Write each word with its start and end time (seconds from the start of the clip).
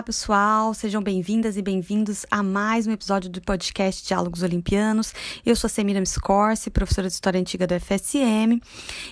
Olá, 0.00 0.04
pessoal, 0.06 0.72
sejam 0.72 1.02
bem-vindas 1.02 1.58
e 1.58 1.62
bem-vindos 1.62 2.24
a 2.30 2.42
mais 2.42 2.86
um 2.86 2.90
episódio 2.90 3.28
do 3.28 3.38
podcast 3.42 4.08
Diálogos 4.08 4.42
Olimpianos. 4.42 5.12
Eu 5.44 5.54
sou 5.54 5.68
a 5.68 5.70
Semira 5.70 6.00
Miscorsi, 6.00 6.70
professora 6.70 7.06
de 7.06 7.12
História 7.12 7.38
Antiga 7.38 7.66
do 7.66 7.78
FSM, 7.78 8.62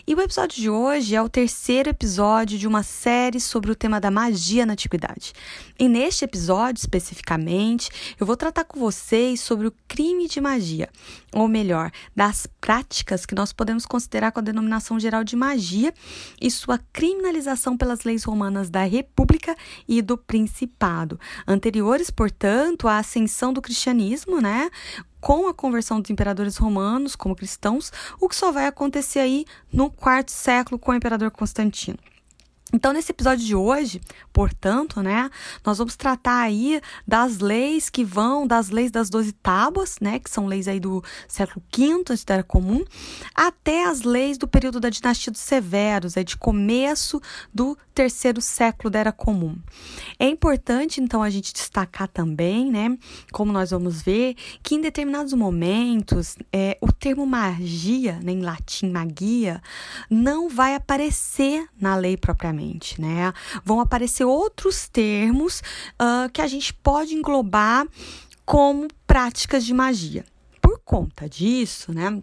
e 0.07 0.14
o 0.14 0.21
episódio 0.22 0.57
de 0.58 0.71
hoje 0.71 1.14
é 1.14 1.21
o 1.21 1.29
terceiro 1.29 1.90
episódio 1.90 2.58
de 2.58 2.66
uma 2.66 2.82
série 2.82 3.39
sobre 3.39 3.71
o 3.71 3.75
tema 3.75 4.00
da 4.00 4.11
magia 4.11 4.64
na 4.64 4.72
antiguidade. 4.72 5.35
E 5.79 5.90
neste 5.90 6.25
episódio, 6.25 6.80
especificamente, 6.80 7.91
eu 8.18 8.27
vou 8.27 8.35
tratar 8.35 8.64
com 8.64 8.80
vocês 8.80 9.43
sobre 9.43 9.66
o 9.66 9.75
crime 9.86 10.27
de 10.27 10.41
magia, 10.41 10.89
ou 11.32 11.46
melhor, 11.49 11.91
das 12.14 12.46
práticas 12.61 13.27
que 13.27 13.35
nós 13.35 13.53
podemos 13.53 13.85
considerar 13.85 14.32
com 14.32 14.41
a 14.41 14.43
denominação 14.43 14.99
geral 14.99 15.23
de 15.23 15.36
magia 15.36 15.93
e 16.41 16.50
sua 16.50 16.79
criminalização 16.93 17.77
pelas 17.77 18.05
leis 18.05 18.25
romanas 18.25 18.71
da 18.71 18.85
República 18.85 19.55
e 19.86 20.00
do 20.00 20.17
Principado, 20.17 21.19
anteriores, 21.46 22.11
portanto, 22.11 22.89
à 22.89 22.99
ascensão 22.99 23.53
do 23.53 23.63
cristianismo, 23.63 24.41
né? 24.41 24.71
Com 25.21 25.49
a 25.49 25.55
conversão 25.55 26.00
dos 26.00 26.11
imperadores 26.11 26.57
romanos 26.57 27.17
como 27.17 27.35
cristãos, 27.35 27.93
o 28.21 28.29
que 28.29 28.36
só 28.36 28.53
vai 28.53 28.67
acontecer 28.67 29.19
aí 29.19 29.45
no 29.72 29.91
quarto 29.91 30.31
século 30.31 30.79
com 30.79 30.93
o 30.93 30.95
imperador 30.95 31.31
Constantino. 31.31 31.99
Então, 32.70 32.92
nesse 32.92 33.12
episódio 33.12 33.44
de 33.47 33.55
hoje, 33.55 33.98
portanto, 34.30 35.00
né, 35.00 35.30
nós 35.64 35.78
vamos 35.78 35.97
tratar 35.97 36.41
aí 36.41 36.83
das 37.06 37.38
leis 37.38 37.88
que 37.88 38.05
vão, 38.05 38.47
das 38.47 38.69
leis 38.69 38.91
das 38.91 39.08
doze 39.08 39.33
tábuas, 39.33 39.97
né, 40.02 40.19
que 40.19 40.28
são 40.28 40.47
leis 40.47 40.69
aí 40.69 40.78
do 40.78 41.02
século 41.27 41.64
V, 41.74 41.92
antes 41.92 42.24
da 42.24 42.34
Era 42.34 42.42
Comum, 42.42 42.84
até 43.34 43.86
as 43.86 44.02
leis 44.02 44.36
do 44.36 44.46
período 44.46 44.80
da 44.80 44.91
dinastia 44.91 45.33
dos 45.33 45.41
Severos, 45.41 46.16
aí 46.16 46.24
de 46.24 46.36
começo 46.36 47.20
do 47.55 47.77
terceiro 47.94 48.41
século 48.42 48.91
da 48.91 48.98
Era 48.98 49.12
Comum. 49.12 49.56
É 50.19 50.28
importante, 50.28 51.00
então, 51.00 51.22
a 51.22 51.30
gente 51.30 51.55
destacar 51.55 52.06
também, 52.06 52.70
né, 52.70 52.98
como 53.33 53.50
nós 53.50 53.70
vamos 53.70 54.02
ver, 54.02 54.36
que 54.62 54.74
em 54.74 54.80
determinados 54.83 55.33
momentos, 55.33 56.36
é, 56.52 56.77
o 56.83 56.92
termo 56.92 57.27
magia, 57.27 58.20
né, 58.22 58.33
em 58.33 58.42
latim 58.42 58.91
magia, 58.91 59.62
não 60.11 60.50
vai 60.50 60.74
aparecer 60.74 61.66
na 61.80 61.96
lei 61.96 62.14
propriamente 62.16 62.58
né? 63.01 63.33
Vão 63.64 63.81
aparecer 63.81 64.25
outros 64.25 64.89
termos 64.89 65.62
uh, 66.01 66.31
que 66.33 66.42
a 66.42 66.47
gente 66.47 66.73
pode 66.75 67.14
englobar 67.14 67.87
como 68.45 68.89
práticas 69.06 69.64
de 69.64 69.75
magia. 69.75 70.25
Por 70.61 70.81
conta 70.84 71.29
disso, 71.29 71.92
né? 71.92 72.23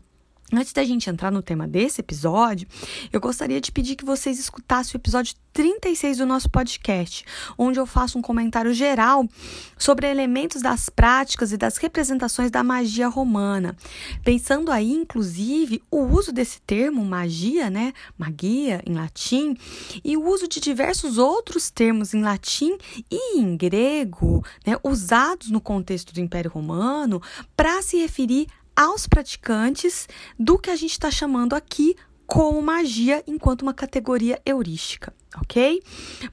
Antes 0.53 0.73
da 0.73 0.83
gente 0.83 1.09
entrar 1.09 1.31
no 1.31 1.41
tema 1.41 1.67
desse 1.67 2.01
episódio, 2.01 2.67
eu 3.11 3.19
gostaria 3.19 3.59
de 3.59 3.71
pedir 3.71 3.95
que 3.95 4.05
vocês 4.05 4.37
escutassem 4.37 4.93
o 4.93 4.97
episódio 4.97 5.33
36 5.51 6.19
do 6.19 6.25
nosso 6.25 6.49
podcast, 6.51 7.25
onde 7.57 7.79
eu 7.79 7.85
faço 7.87 8.19
um 8.19 8.21
comentário 8.21 8.71
geral 8.71 9.27
sobre 9.75 10.07
elementos 10.07 10.61
das 10.61 10.87
práticas 10.87 11.51
e 11.51 11.57
das 11.57 11.77
representações 11.77 12.51
da 12.51 12.63
magia 12.63 13.07
romana. 13.07 13.75
Pensando 14.23 14.71
aí, 14.71 14.91
inclusive, 14.91 15.81
o 15.89 16.03
uso 16.03 16.31
desse 16.31 16.61
termo 16.61 17.03
magia, 17.03 17.71
né? 17.71 17.91
Magia 18.15 18.83
em 18.85 18.93
latim, 18.93 19.57
e 20.03 20.15
o 20.15 20.27
uso 20.27 20.47
de 20.47 20.59
diversos 20.59 21.17
outros 21.17 21.71
termos 21.71 22.13
em 22.13 22.21
latim 22.21 22.77
e 23.09 23.39
em 23.39 23.57
grego, 23.57 24.45
né? 24.63 24.77
Usados 24.83 25.49
no 25.49 25.59
contexto 25.59 26.13
do 26.13 26.19
Império 26.19 26.51
Romano 26.51 27.19
para 27.57 27.81
se 27.81 27.97
referir 27.97 28.47
aos 28.75 29.07
praticantes 29.07 30.07
do 30.37 30.57
que 30.57 30.69
a 30.69 30.75
gente 30.75 30.91
está 30.91 31.09
chamando 31.09 31.53
aqui 31.53 31.95
como 32.25 32.61
magia 32.61 33.23
enquanto 33.27 33.61
uma 33.61 33.73
categoria 33.73 34.41
heurística, 34.45 35.13
ok? 35.37 35.81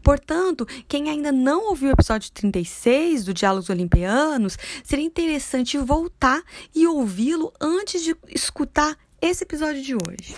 Portanto, 0.03 0.67
quem 0.89 1.11
ainda 1.11 1.31
não 1.31 1.69
ouviu 1.69 1.91
o 1.91 1.93
episódio 1.93 2.31
36 2.33 3.25
do 3.25 3.35
Diálogos 3.35 3.69
Olimpianos, 3.69 4.57
seria 4.83 5.05
interessante 5.05 5.77
voltar 5.79 6.43
e 6.75 6.87
ouvi-lo 6.87 7.53
antes 7.61 8.03
de 8.03 8.17
escutar 8.29 8.97
esse 9.21 9.45
episódio 9.45 9.83
de 9.83 9.95
hoje. 9.95 10.35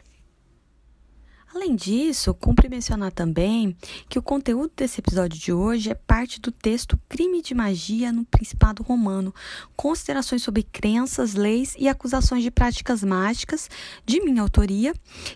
Além 1.54 1.76
disso, 1.76 2.34
cumpre 2.34 2.68
mencionar 2.68 3.12
também 3.12 3.76
que 4.08 4.18
o 4.18 4.22
conteúdo 4.22 4.72
desse 4.76 5.00
episódio 5.00 5.38
de 5.38 5.52
hoje 5.52 5.88
é 5.88 5.94
parte 5.94 6.40
do 6.40 6.50
texto 6.50 6.98
Crime 7.08 7.40
de 7.40 7.54
Magia 7.54 8.10
no 8.10 8.24
Principado 8.24 8.82
Romano, 8.82 9.32
considerações 9.76 10.42
sobre 10.42 10.64
crenças, 10.64 11.34
leis 11.34 11.76
e 11.78 11.88
acusações 11.88 12.42
de 12.42 12.50
práticas 12.50 13.04
mágicas, 13.04 13.70
de 14.04 14.20
minha 14.20 14.42
autoria, 14.42 14.92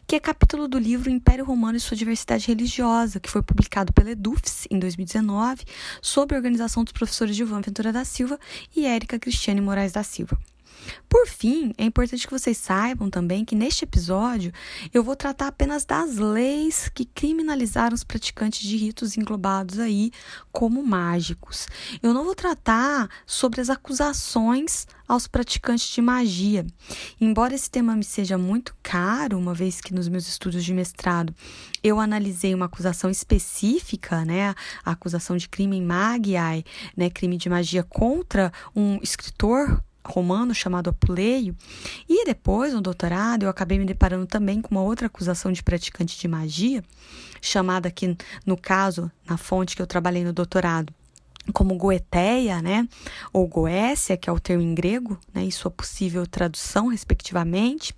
que 0.08 0.16
é 0.16 0.20
capítulo 0.20 0.66
do 0.66 0.76
livro 0.76 1.08
Império 1.08 1.44
Romano 1.44 1.76
e 1.76 1.80
sua 1.80 1.96
Diversidade 1.96 2.48
Religiosa, 2.48 3.20
que 3.20 3.30
foi 3.30 3.40
publicado 3.40 3.92
pela 3.92 4.10
Edufs 4.10 4.66
em 4.72 4.78
2019, 4.80 5.64
sob 6.02 6.34
a 6.34 6.36
organização 6.36 6.82
dos 6.82 6.92
professores 6.92 7.36
Gilvan 7.36 7.60
Ventura 7.60 7.92
da 7.92 8.04
Silva 8.04 8.40
e 8.74 8.86
Érica 8.86 9.20
Cristiane 9.20 9.60
Moraes 9.60 9.92
da 9.92 10.02
Silva. 10.02 10.36
Por 11.08 11.26
fim, 11.26 11.72
é 11.78 11.84
importante 11.84 12.26
que 12.26 12.32
vocês 12.32 12.56
saibam 12.56 13.08
também 13.08 13.44
que 13.44 13.54
neste 13.54 13.84
episódio 13.84 14.52
eu 14.92 15.02
vou 15.02 15.16
tratar 15.16 15.48
apenas 15.48 15.84
das 15.84 16.16
leis 16.16 16.90
que 16.94 17.04
criminalizaram 17.04 17.94
os 17.94 18.04
praticantes 18.04 18.60
de 18.60 18.76
ritos 18.76 19.16
englobados 19.16 19.78
aí 19.78 20.10
como 20.52 20.84
mágicos. 20.84 21.66
Eu 22.02 22.12
não 22.12 22.24
vou 22.24 22.34
tratar 22.34 23.08
sobre 23.26 23.60
as 23.60 23.70
acusações 23.70 24.86
aos 25.08 25.26
praticantes 25.26 25.88
de 25.88 26.02
magia. 26.02 26.66
Embora 27.18 27.54
esse 27.54 27.70
tema 27.70 27.96
me 27.96 28.04
seja 28.04 28.36
muito 28.36 28.76
caro, 28.82 29.38
uma 29.38 29.54
vez 29.54 29.80
que 29.80 29.94
nos 29.94 30.08
meus 30.08 30.28
estudos 30.28 30.62
de 30.62 30.74
mestrado 30.74 31.34
eu 31.82 31.98
analisei 31.98 32.54
uma 32.54 32.66
acusação 32.66 33.08
específica, 33.08 34.24
né, 34.24 34.54
a 34.84 34.90
acusação 34.90 35.36
de 35.36 35.48
crime 35.48 35.80
magiae, 35.80 36.64
né, 36.96 37.08
crime 37.08 37.38
de 37.38 37.48
magia 37.48 37.82
contra 37.82 38.52
um 38.76 38.98
escritor 39.02 39.82
romano 40.06 40.54
chamado 40.54 40.90
Apuleio. 40.90 41.56
E 42.08 42.24
depois, 42.24 42.72
no 42.72 42.80
doutorado, 42.80 43.44
eu 43.44 43.48
acabei 43.48 43.78
me 43.78 43.84
deparando 43.84 44.26
também 44.26 44.60
com 44.60 44.74
uma 44.74 44.82
outra 44.82 45.06
acusação 45.06 45.52
de 45.52 45.62
praticante 45.62 46.18
de 46.18 46.28
magia, 46.28 46.82
chamada 47.40 47.88
aqui, 47.88 48.16
no 48.44 48.56
caso, 48.56 49.10
na 49.28 49.36
fonte 49.36 49.76
que 49.76 49.82
eu 49.82 49.86
trabalhei 49.86 50.24
no 50.24 50.32
doutorado, 50.32 50.92
como 51.52 51.76
Goeteia, 51.76 52.60
né, 52.60 52.86
ou 53.32 53.46
Goécia, 53.46 54.16
que 54.16 54.28
é 54.28 54.32
o 54.32 54.40
termo 54.40 54.62
em 54.62 54.74
grego, 54.74 55.18
né, 55.32 55.44
e 55.44 55.52
sua 55.52 55.70
possível 55.70 56.26
tradução, 56.26 56.88
respectivamente. 56.88 57.94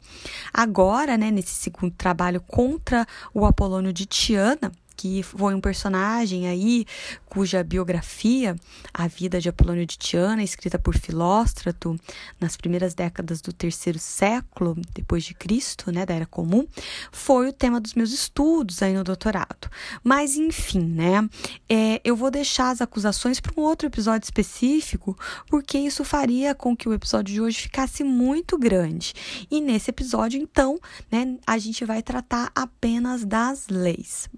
Agora, 0.53 1.17
né, 1.17 1.31
nesse 1.31 1.55
segundo 1.55 1.93
trabalho 1.93 2.41
contra 2.41 3.07
o 3.35 3.45
Apolônio 3.45 3.93
de 3.93 4.07
Tiana, 4.07 4.71
que 5.01 5.23
foi 5.23 5.55
um 5.55 5.63
personagem 5.63 6.47
aí 6.47 6.85
cuja 7.25 7.65
biografia, 7.65 8.55
a 8.93 9.09
vida 9.09 9.41
de 9.41 9.49
Apolônio 9.49 9.87
de 9.87 9.97
Tiana, 9.97 10.43
escrita 10.43 10.79
por 10.79 10.95
Filóstrato 10.95 11.99
nas 12.39 12.55
primeiras 12.55 12.93
décadas 12.93 13.41
do 13.41 13.51
terceiro 13.51 13.99
século 13.99 14.77
depois 14.93 15.25
de 15.25 15.33
Cristo, 15.33 15.91
né, 15.91 16.05
da 16.05 16.13
Era 16.13 16.27
Comum, 16.27 16.67
foi 17.11 17.49
o 17.49 17.53
tema 17.53 17.81
dos 17.81 17.95
meus 17.95 18.13
estudos 18.13 18.83
aí 18.83 18.93
no 18.93 19.03
doutorado. 19.03 19.71
Mas 20.05 20.37
enfim, 20.37 20.85
né, 20.85 21.27
é, 21.67 21.99
eu 22.05 22.15
vou 22.15 22.31
deixar 22.31 22.69
as 22.69 22.83
acusações 22.83 23.41
para 23.41 23.59
um 23.59 23.65
outro 23.65 23.87
episódio 23.87 24.27
específico, 24.27 25.17
porque 25.47 25.79
isso 25.79 26.05
faria 26.05 26.55
com 26.55 26.77
que 26.77 26.87
o 26.87 26.93
episódio 26.93 27.33
de 27.33 27.41
hoje 27.41 27.63
ficasse 27.63 28.05
muito 28.05 28.59
grande. 28.59 29.15
E 29.51 29.63
nesse 29.63 29.89
episódio, 29.89 30.39
então, 30.39 30.79
né, 31.11 31.39
a 31.47 31.57
gente 31.57 31.87
vai 31.87 32.03
tratar 32.03 32.53
apenas 32.55 33.25
das 33.25 33.67
leis. 33.69 34.29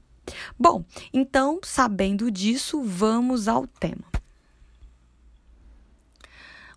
Bom, 0.59 0.85
então, 1.13 1.61
sabendo 1.63 2.31
disso, 2.31 2.83
vamos 2.83 3.49
ao 3.49 3.67
tema. 3.67 4.13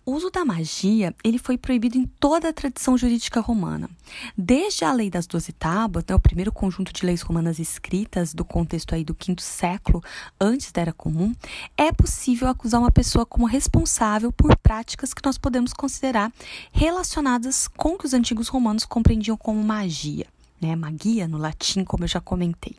O 0.08 0.12
uso 0.12 0.30
da 0.30 0.44
magia 0.44 1.12
ele 1.24 1.36
foi 1.36 1.58
proibido 1.58 1.98
em 1.98 2.06
toda 2.06 2.48
a 2.48 2.52
tradição 2.52 2.96
jurídica 2.96 3.40
romana. 3.40 3.90
Desde 4.38 4.84
a 4.84 4.92
Lei 4.92 5.10
das 5.10 5.26
Doze 5.26 5.52
Tábuas, 5.52 6.04
né, 6.08 6.14
o 6.14 6.20
primeiro 6.20 6.52
conjunto 6.52 6.92
de 6.92 7.04
leis 7.04 7.22
romanas 7.22 7.58
escritas 7.58 8.32
do 8.32 8.44
contexto 8.44 8.94
aí 8.94 9.02
do 9.02 9.16
quinto 9.16 9.42
século, 9.42 10.00
antes 10.40 10.70
da 10.70 10.82
Era 10.82 10.92
Comum, 10.92 11.34
é 11.76 11.90
possível 11.90 12.46
acusar 12.46 12.80
uma 12.80 12.92
pessoa 12.92 13.26
como 13.26 13.46
responsável 13.46 14.30
por 14.30 14.56
práticas 14.58 15.12
que 15.12 15.24
nós 15.24 15.36
podemos 15.36 15.72
considerar 15.72 16.32
relacionadas 16.70 17.66
com 17.66 17.94
o 17.94 17.98
que 17.98 18.06
os 18.06 18.14
antigos 18.14 18.46
romanos 18.46 18.84
compreendiam 18.84 19.36
como 19.36 19.60
magia 19.60 20.28
né, 20.60 20.74
magia 20.74 21.28
no 21.28 21.38
latim, 21.38 21.84
como 21.84 22.04
eu 22.04 22.08
já 22.08 22.20
comentei. 22.20 22.76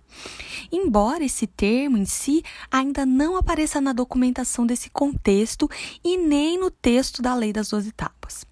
Embora 0.71 1.23
esse 1.23 1.47
termo 1.47 1.97
em 1.97 2.05
si 2.05 2.43
ainda 2.71 3.05
não 3.05 3.37
apareça 3.37 3.79
na 3.79 3.93
documentação 3.93 4.65
desse 4.65 4.89
contexto 4.89 5.69
e 6.03 6.17
nem 6.17 6.59
no 6.59 6.71
texto 6.71 7.21
da 7.21 7.33
Lei 7.35 7.53
das 7.53 7.69
Doze 7.69 7.91
Tábuas. 7.91 8.45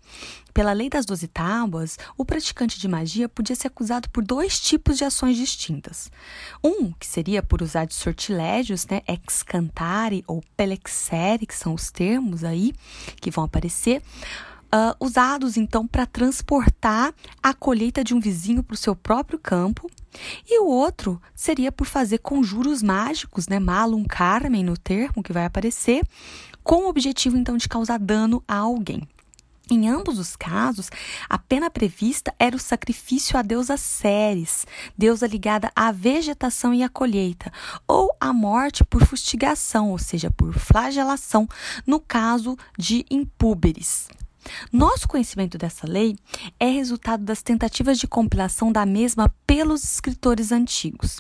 Pela 0.56 0.72
Lei 0.72 0.90
das 0.90 1.06
Doze 1.06 1.28
Tábuas, 1.28 1.98
o 2.18 2.24
praticante 2.24 2.80
de 2.80 2.88
magia 2.88 3.28
podia 3.28 3.58
ser 3.58 3.68
acusado 3.68 4.10
por 4.10 4.24
dois 4.24 4.58
tipos 4.58 4.98
de 4.98 5.04
ações 5.04 5.36
distintas. 5.36 6.10
Um, 6.64 6.94
que 6.94 7.06
seria 7.06 7.44
por 7.44 7.62
usar 7.62 7.84
de 7.84 7.94
sortilégios, 7.94 8.88
né, 8.88 9.02
ex 9.06 9.44
cantare 9.44 10.24
ou 10.26 10.42
pelexere, 10.56 11.46
que 11.46 11.54
são 11.54 11.74
os 11.74 11.92
termos 11.92 12.46
aí 12.46 12.74
que 13.20 13.30
vão 13.30 13.44
aparecer, 13.44 14.02
uh, 14.76 14.96
usados 15.00 15.56
então 15.56 15.88
para 15.88 16.06
transportar 16.06 17.14
a 17.42 17.54
colheita 17.54 18.04
de 18.04 18.14
um 18.14 18.20
vizinho 18.20 18.62
para 18.62 18.74
o 18.74 18.78
seu 18.78 18.96
próprio 18.96 19.40
campo, 19.40 19.90
E 20.48 20.60
o 20.62 20.68
outro 20.68 21.22
seria 21.34 21.74
por 21.74 21.86
fazer 21.86 22.20
conjuros 22.20 22.82
mágicos, 22.82 23.50
né? 23.50 23.60
Malum 23.60 24.06
Carmen 24.06 24.64
no 24.64 24.78
termo 24.78 25.22
que 25.22 25.34
vai 25.34 25.44
aparecer, 25.44 26.02
com 26.64 26.86
o 26.86 26.88
objetivo 26.88 27.36
então 27.36 27.58
de 27.58 27.68
causar 27.68 28.00
dano 28.00 28.42
a 28.48 28.56
alguém. 28.56 29.06
Em 29.70 29.90
ambos 29.90 30.18
os 30.20 30.36
casos, 30.36 30.90
a 31.28 31.38
pena 31.38 31.70
prevista 31.70 32.34
era 32.40 32.56
o 32.56 32.60
sacrifício 32.60 33.38
à 33.38 33.42
deusa 33.42 33.76
Ceres, 33.76 34.66
deusa 34.98 35.28
ligada 35.28 35.72
à 35.76 35.92
vegetação 35.92 36.74
e 36.74 36.82
à 36.82 36.88
colheita, 36.88 37.52
ou 37.88 38.10
a 38.20 38.32
morte 38.32 38.86
por 38.86 39.04
fustigação, 39.04 39.90
ou 39.90 39.98
seja, 39.98 40.32
por 40.32 40.54
flagelação, 40.54 41.46
no 41.86 42.00
caso 42.00 42.56
de 42.78 43.06
impúberes. 43.10 44.08
Nosso 44.72 45.08
conhecimento 45.08 45.58
dessa 45.58 45.88
lei 45.88 46.16
é 46.60 46.68
resultado 46.70 47.24
das 47.24 47.42
tentativas 47.42 47.98
de 47.98 48.08
compilação 48.08 48.72
da 48.72 48.86
mesma 48.86 49.34
pelos 49.46 49.84
escritores 49.84 50.52
antigos. 50.52 51.20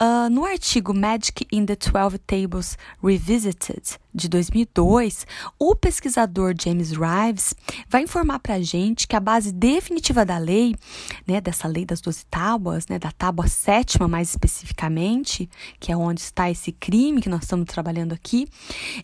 Uh, 0.00 0.30
no 0.30 0.44
artigo 0.44 0.94
Magic 0.94 1.46
in 1.52 1.66
the 1.66 1.76
Twelve 1.76 2.18
Tables 2.18 2.76
Revisited, 3.02 3.98
de 4.14 4.28
2002, 4.28 5.26
o 5.58 5.74
pesquisador 5.74 6.54
James 6.60 6.90
Rives 6.90 7.54
vai 7.88 8.02
informar 8.02 8.40
para 8.40 8.54
a 8.54 8.62
gente 8.62 9.06
que 9.06 9.14
a 9.14 9.20
base 9.20 9.52
definitiva 9.52 10.24
da 10.24 10.38
lei, 10.38 10.74
né, 11.26 11.40
dessa 11.40 11.68
lei 11.68 11.84
das 11.84 12.00
doze 12.00 12.24
tábuas, 12.26 12.86
né, 12.88 12.98
da 12.98 13.12
tábua 13.12 13.46
sétima 13.46 14.08
mais 14.08 14.30
especificamente, 14.30 15.48
que 15.78 15.92
é 15.92 15.96
onde 15.96 16.20
está 16.20 16.50
esse 16.50 16.72
crime 16.72 17.20
que 17.20 17.28
nós 17.28 17.42
estamos 17.42 17.66
trabalhando 17.66 18.12
aqui, 18.12 18.48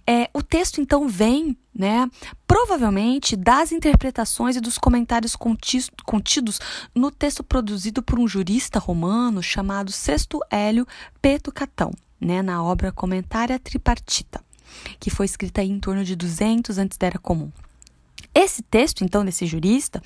é, 0.07 0.29
o 0.35 0.43
texto 0.43 0.81
então 0.81 1.09
vem 1.09 1.57
né? 1.75 2.09
Provavelmente 2.55 3.35
das 3.35 3.73
interpretações 3.73 4.55
e 4.55 4.61
dos 4.61 4.79
comentários 4.79 5.35
contidos 5.35 6.61
no 6.95 7.11
texto 7.11 7.43
produzido 7.43 8.01
por 8.01 8.17
um 8.17 8.29
jurista 8.29 8.79
romano 8.79 9.43
chamado 9.43 9.91
Sexto 9.91 10.39
Hélio 10.49 10.87
Petucatão, 11.21 11.91
né? 12.21 12.43
Na 12.43 12.63
obra 12.63 12.93
Comentária 12.93 13.59
Tripartita, 13.59 14.41
que 15.01 15.11
foi 15.11 15.27
escrita 15.27 15.65
em 15.65 15.81
torno 15.81 16.05
de 16.05 16.15
200 16.15 16.79
antes 16.79 16.97
da 16.97 17.09
Era 17.09 17.19
Comum. 17.19 17.51
Esse 18.33 18.63
texto, 18.63 19.03
então, 19.03 19.25
desse 19.25 19.47
jurista, 19.47 20.01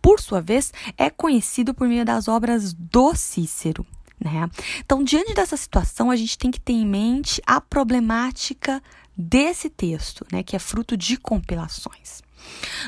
por 0.00 0.20
sua 0.20 0.40
vez, 0.40 0.72
é 0.96 1.10
conhecido 1.10 1.74
por 1.74 1.88
meio 1.88 2.04
das 2.04 2.28
obras 2.28 2.74
do 2.74 3.12
Cícero. 3.16 3.84
Né? 4.20 4.48
Então, 4.78 5.02
diante 5.02 5.34
dessa 5.34 5.56
situação, 5.56 6.12
a 6.12 6.16
gente 6.16 6.38
tem 6.38 6.52
que 6.52 6.60
ter 6.60 6.74
em 6.74 6.86
mente 6.86 7.42
a 7.44 7.60
problemática 7.60 8.80
desse 9.18 9.68
texto, 9.68 10.24
né, 10.32 10.44
que 10.44 10.54
é 10.54 10.60
fruto 10.60 10.96
de 10.96 11.16
compilações. 11.16 12.22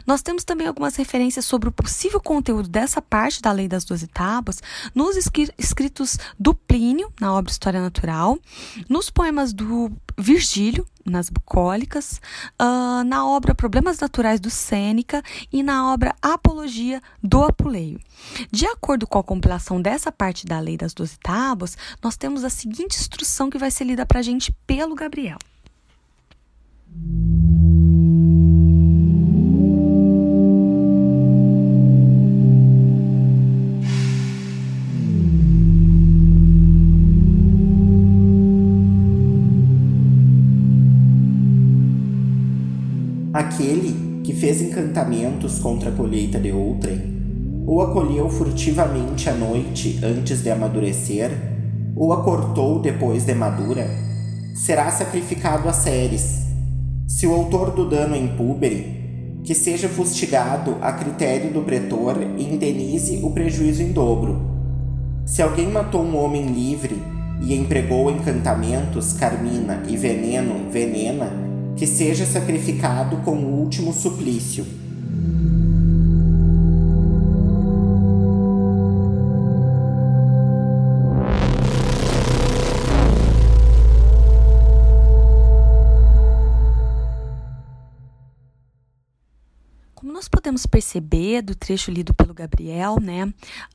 Nós 0.07 0.23
temos 0.23 0.45
também 0.45 0.67
algumas 0.67 0.97
referências 0.97 1.45
sobre 1.45 1.69
o 1.69 1.73
possível 1.73 2.21
conteúdo 2.21 2.69
dessa 2.69 3.03
parte 3.03 3.43
da 3.43 3.53
Lei 3.53 3.69
das 3.69 3.85
Doze 3.85 4.07
Tábuas 4.07 4.63
nos 4.95 5.17
escritos 5.59 6.19
do 6.39 6.55
Plínio, 6.55 7.13
na 7.21 7.35
obra 7.35 7.51
História 7.51 7.81
Natural, 7.81 8.39
nos 8.89 9.11
poemas 9.11 9.53
do 9.53 9.91
Virgílio, 10.17 10.87
nas 11.05 11.29
Bucólicas, 11.29 12.21
uh, 12.61 13.05
na 13.05 13.27
obra 13.27 13.55
Problemas 13.55 13.99
Naturais 13.99 14.39
do 14.39 14.51
Sêneca 14.51 15.23
e 15.53 15.63
na 15.63 15.93
obra 15.93 16.15
Apologia 16.23 17.03
do 17.23 17.43
Apuleio. 17.43 18.01
De 18.51 18.67
acordo 18.67 19.07
com 19.07 19.19
a 19.19 19.25
compilação 19.25 19.81
dessa 19.81 20.13
parte 20.13 20.47
da 20.47 20.61
Lei 20.61 20.77
das 20.77 20.95
Doze 20.95 21.19
Tábuas, 21.19 21.77
nós 22.03 22.17
temos 22.17 22.45
a 22.45 22.51
seguinte 22.51 22.97
instrução 22.97 23.51
que 23.51 23.59
vai 23.59 23.71
ser 23.71 23.85
lida 23.85 24.07
para 24.07 24.21
a 24.21 24.23
gente 24.23 24.53
pelo 24.67 24.95
Gabriel. 24.95 25.39
Aquele 43.33 44.23
que 44.25 44.35
fez 44.35 44.61
encantamentos 44.61 45.61
contra 45.61 45.91
a 45.91 45.93
colheita 45.93 46.39
de 46.39 46.51
outrem, 46.51 47.01
ou 47.65 47.81
a 47.81 47.93
colheu 47.93 48.29
furtivamente 48.29 49.31
à 49.31 49.35
noite 49.35 50.01
antes 50.03 50.43
de 50.43 50.51
amadurecer, 50.51 51.31
ou 51.95 52.13
a 52.13 52.23
cortou 52.23 52.81
depois 52.81 53.25
de 53.25 53.35
madura, 53.35 53.89
será 54.55 54.91
sacrificado 54.91 55.69
a 55.69 55.73
Ceres, 55.73 56.50
se 57.11 57.27
o 57.27 57.35
autor 57.35 57.73
do 57.73 57.91
dano 57.91 58.15
impúbere, 58.15 59.41
que 59.43 59.53
seja 59.53 59.89
fustigado 59.89 60.77
a 60.81 60.93
critério 60.93 61.53
do 61.53 61.61
pretor 61.61 62.17
e 62.39 62.45
indenize 62.45 63.19
o 63.25 63.33
prejuízo 63.33 63.83
em 63.83 63.91
dobro. 63.91 64.41
Se 65.27 65.43
alguém 65.43 65.67
matou 65.67 66.05
um 66.05 66.17
homem 66.17 66.47
livre 66.47 67.03
e 67.43 67.53
empregou 67.53 68.13
encantamentos, 68.13 69.13
carmina 69.13 69.83
e 69.89 69.97
veneno, 69.97 70.71
venena, 70.71 71.33
que 71.75 71.85
seja 71.85 72.25
sacrificado 72.25 73.17
com 73.19 73.33
o 73.33 73.61
último 73.61 73.93
suplício 73.93 74.65
podemos 90.61 90.67
perceber 90.67 91.43
do 91.43 91.55
trecho 91.55 91.91
lido 91.91 92.13
pelo 92.15 92.35
Gabriel, 92.35 92.99
né, 93.01 93.27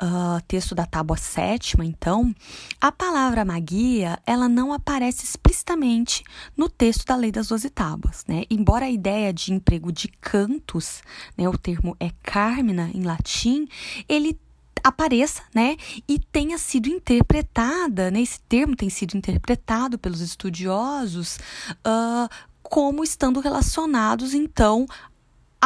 uh, 0.01 0.41
texto 0.47 0.75
da 0.75 0.85
tábua 0.85 1.17
sétima, 1.17 1.85
então, 1.85 2.33
a 2.79 2.91
palavra 2.91 3.45
magia, 3.45 4.19
ela 4.25 4.49
não 4.49 4.73
aparece 4.73 5.23
explicitamente 5.23 6.23
no 6.55 6.69
texto 6.69 7.05
da 7.05 7.15
lei 7.15 7.31
das 7.31 7.47
doze 7.47 7.69
tábuas, 7.69 8.23
né, 8.27 8.43
embora 8.49 8.85
a 8.85 8.89
ideia 8.89 9.33
de 9.33 9.53
emprego 9.53 9.91
de 9.91 10.07
cantos, 10.07 11.01
né, 11.37 11.47
o 11.47 11.57
termo 11.57 11.95
é 11.99 12.11
carmina 12.21 12.89
em 12.93 13.03
latim, 13.03 13.67
ele 14.07 14.39
apareça, 14.83 15.41
né, 15.53 15.77
e 16.07 16.19
tenha 16.19 16.57
sido 16.57 16.87
interpretada, 16.87 18.11
né, 18.11 18.21
esse 18.21 18.39
termo 18.41 18.75
tem 18.75 18.89
sido 18.89 19.15
interpretado 19.17 19.97
pelos 19.97 20.21
estudiosos 20.21 21.37
uh, 21.79 22.29
como 22.61 23.03
estando 23.03 23.39
relacionados, 23.39 24.33
então, 24.33 24.85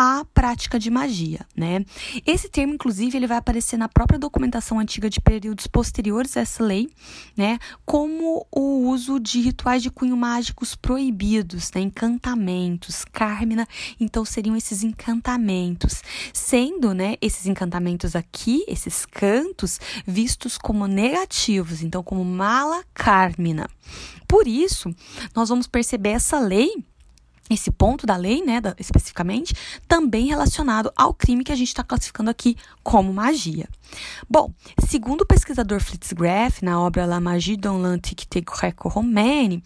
a 0.02 0.24
prática 0.34 0.80
de 0.80 0.90
magia, 0.90 1.46
né? 1.54 1.84
Esse 2.26 2.48
termo, 2.48 2.74
inclusive, 2.74 3.18
ele 3.18 3.28
vai 3.28 3.36
aparecer 3.36 3.76
na 3.76 3.90
própria 3.90 4.18
documentação 4.18 4.80
antiga 4.80 5.10
de 5.10 5.20
períodos 5.20 5.68
posteriores 5.68 6.38
a 6.38 6.40
essa 6.40 6.64
lei, 6.64 6.90
né? 7.36 7.60
Como 7.86 8.48
o 8.50 8.88
uso 8.88 9.20
de 9.20 9.42
rituais 9.42 9.84
de 9.84 9.92
cunho 9.92 10.16
mágicos 10.16 10.74
proibidos, 10.74 11.70
né? 11.76 11.82
Encantamentos, 11.82 13.04
Carmina, 13.12 13.68
então 14.00 14.24
seriam 14.24 14.56
esses 14.56 14.84
encantamentos, 14.84 16.02
sendo, 16.32 16.94
né, 16.94 17.16
esses 17.22 17.46
encantamentos 17.46 18.16
aqui, 18.16 18.64
esses 18.70 19.06
cantos, 19.06 19.82
vistos 20.08 20.58
como 20.58 20.88
negativos, 20.88 21.82
então 21.84 22.02
como 22.02 22.24
mala 22.24 22.86
Carmina. 22.94 23.70
Por 24.26 24.48
isso, 24.48 24.96
nós 25.36 25.50
vamos 25.50 25.68
perceber 25.68 26.12
essa 26.12 26.40
lei 26.40 26.86
esse 27.50 27.72
ponto 27.72 28.06
da 28.06 28.16
lei, 28.16 28.44
né, 28.44 28.62
da, 28.62 28.76
especificamente, 28.78 29.54
também 29.88 30.28
relacionado 30.28 30.92
ao 30.96 31.14
crime 31.14 31.44
que 31.44 31.52
a 31.52 31.56
gente 31.56 31.70
está 31.70 31.84
classificando 31.84 32.30
aqui 32.30 32.56
como 32.84 33.14
magia. 33.14 33.68
Bom, 34.30 34.52
segundo 34.88 35.22
o 35.22 35.26
pesquisador 35.26 35.82
Flitzgraff, 35.82 36.64
na 36.64 36.80
obra 36.80 37.06
La 37.06 37.20
Magie 37.20 37.58
dans 37.58 37.82
l'Antiquité 37.82 38.42
gréco-romaine, 38.42 39.64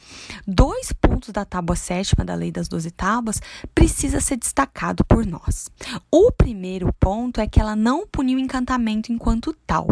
dois 0.48 0.94
pontos 0.94 1.30
da 1.30 1.44
tábua 1.44 1.76
sétima 1.76 2.24
da 2.24 2.36
Lei 2.36 2.52
das 2.52 2.68
Doze 2.68 2.92
Tábuas 2.92 3.42
precisa 3.76 4.22
ser 4.22 4.38
destacado 4.38 5.04
por 5.04 5.26
nós. 5.26 5.70
O 6.10 6.32
primeiro 6.32 6.94
ponto 6.94 7.42
é 7.42 7.48
que 7.48 7.60
ela 7.60 7.76
não 7.76 8.08
punia 8.08 8.38
o 8.38 8.40
encantamento 8.40 9.12
enquanto 9.12 9.54
tal, 9.68 9.88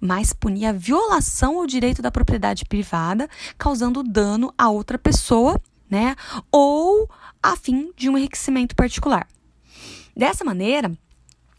mas 0.00 0.32
punia 0.32 0.70
a 0.70 0.72
violação 0.72 1.58
ao 1.58 1.66
direito 1.66 2.00
da 2.00 2.10
propriedade 2.10 2.64
privada, 2.64 3.28
causando 3.58 4.02
dano 4.02 4.52
a 4.56 4.70
outra 4.70 4.98
pessoa 4.98 5.60
né? 5.94 6.16
Ou 6.50 6.83
um 8.14 8.18
enriquecimento 8.18 8.74
particular. 8.74 9.26
Dessa 10.16 10.44
maneira, 10.44 10.96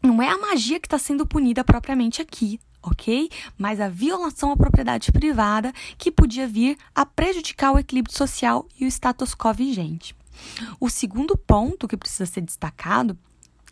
não 0.01 0.21
é 0.21 0.29
a 0.29 0.37
magia 0.37 0.79
que 0.79 0.87
está 0.87 0.97
sendo 0.97 1.25
punida 1.25 1.63
propriamente 1.63 2.21
aqui, 2.21 2.59
ok? 2.81 3.29
Mas 3.57 3.79
a 3.81 3.89
violação 3.89 4.51
à 4.51 4.57
propriedade 4.57 5.11
privada 5.11 5.73
que 5.97 6.11
podia 6.11 6.47
vir 6.47 6.77
a 6.93 7.05
prejudicar 7.05 7.71
o 7.71 7.79
equilíbrio 7.79 8.15
social 8.15 8.67
e 8.79 8.85
o 8.85 8.87
status 8.87 9.35
quo 9.35 9.53
vigente. 9.53 10.15
O 10.79 10.89
segundo 10.89 11.37
ponto 11.37 11.87
que 11.87 11.97
precisa 11.97 12.25
ser 12.25 12.41
destacado 12.41 13.17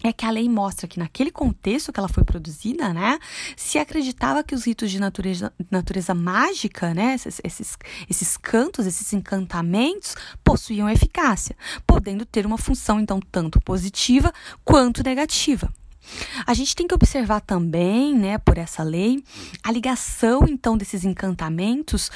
é 0.03 0.12
que 0.12 0.25
a 0.25 0.29
lei 0.29 0.50
mostra 0.50 0.88
que 0.88 1.00
naquele 1.00 1.31
contexto 1.31 1.91
que 1.91 2.00
ela 2.00 2.10
foi 2.10 2.24
produzida, 2.24 2.93
né, 2.93 3.17
se 3.55 3.79
acreditava 3.79 4.43
que 4.43 4.53
os 4.53 4.65
ritos 4.65 4.91
de 4.91 5.00
natureza, 5.00 5.53
natureza 5.72 6.13
mágica, 6.13 6.93
né, 6.93 7.15
esses, 7.15 7.39
esses, 7.43 7.77
esses 8.10 8.38
cantos, 8.38 8.86
esses 8.86 9.13
encantamentos, 9.13 10.15
possuíam 10.43 10.89
eficácia, 10.89 11.55
podendo 11.88 12.25
ter 12.25 12.45
uma 12.45 12.57
função 12.57 13.00
então 13.00 13.19
tanto 13.31 13.62
positiva 13.62 14.33
quanto 14.63 15.03
negativa. 15.03 15.74
A 16.45 16.53
gente 16.53 16.75
tem 16.75 16.86
que 16.86 16.93
observar 16.93 17.39
também, 17.39 18.13
né, 18.13 18.38
por 18.38 18.57
essa 18.57 18.83
lei, 18.83 19.24
a 19.63 19.72
ligação 19.72 20.41
então 20.48 20.77
desses 20.77 21.05
encantamentos 21.05 22.12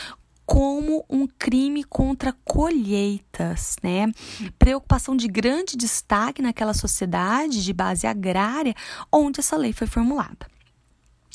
como 0.47 1.05
um 1.09 1.27
crime 1.27 1.83
contra 1.83 2.33
colheitas, 2.45 3.75
né? 3.83 4.09
Preocupação 4.57 5.13
de 5.13 5.27
grande 5.27 5.75
destaque 5.75 6.41
naquela 6.41 6.73
sociedade 6.73 7.61
de 7.61 7.73
base 7.73 8.07
agrária 8.07 8.73
onde 9.11 9.41
essa 9.41 9.57
lei 9.57 9.73
foi 9.73 9.87
formulada. 9.87 10.47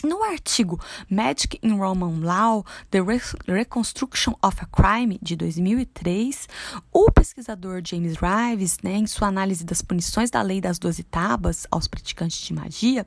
No 0.02 0.25
artigo 0.25 0.80
Magic 1.09 1.61
in 1.62 1.76
Roman 1.76 2.18
Law: 2.21 2.64
The 2.90 2.99
Reconstruction 3.47 4.35
of 4.42 4.59
a 4.61 4.66
Crime, 4.66 5.16
de 5.23 5.37
2003, 5.37 6.49
o 6.92 7.09
pesquisador 7.12 7.80
James 7.85 8.16
Rives, 8.16 8.78
né, 8.82 8.94
em 8.94 9.06
sua 9.06 9.28
análise 9.28 9.64
das 9.64 9.80
punições 9.80 10.28
da 10.28 10.42
Lei 10.42 10.61
das 10.61 10.80
Doze 10.80 11.04
Tábuas 11.04 11.68
aos 11.71 11.87
praticantes 11.87 12.40
de 12.40 12.52
magia, 12.52 13.06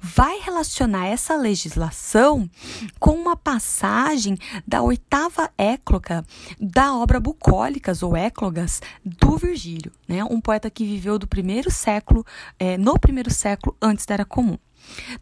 vai 0.00 0.40
relacionar 0.40 1.06
essa 1.06 1.36
legislação 1.36 2.50
com 2.98 3.12
uma 3.12 3.36
passagem 3.36 4.36
da 4.66 4.82
oitava 4.82 5.48
écloga 5.56 6.24
da 6.60 6.96
obra 6.96 7.20
Bucólicas 7.20 8.02
ou 8.02 8.16
Éclogas 8.16 8.82
do 9.04 9.36
Virgílio, 9.36 9.92
né, 10.08 10.24
um 10.24 10.40
poeta 10.40 10.68
que 10.68 10.84
viveu 10.84 11.20
do 11.20 11.28
primeiro 11.28 11.70
século, 11.70 12.26
é, 12.58 12.76
no 12.76 12.98
primeiro 12.98 13.32
século 13.32 13.76
antes 13.80 14.04
da 14.04 14.14
Era 14.14 14.24
Comum. 14.24 14.58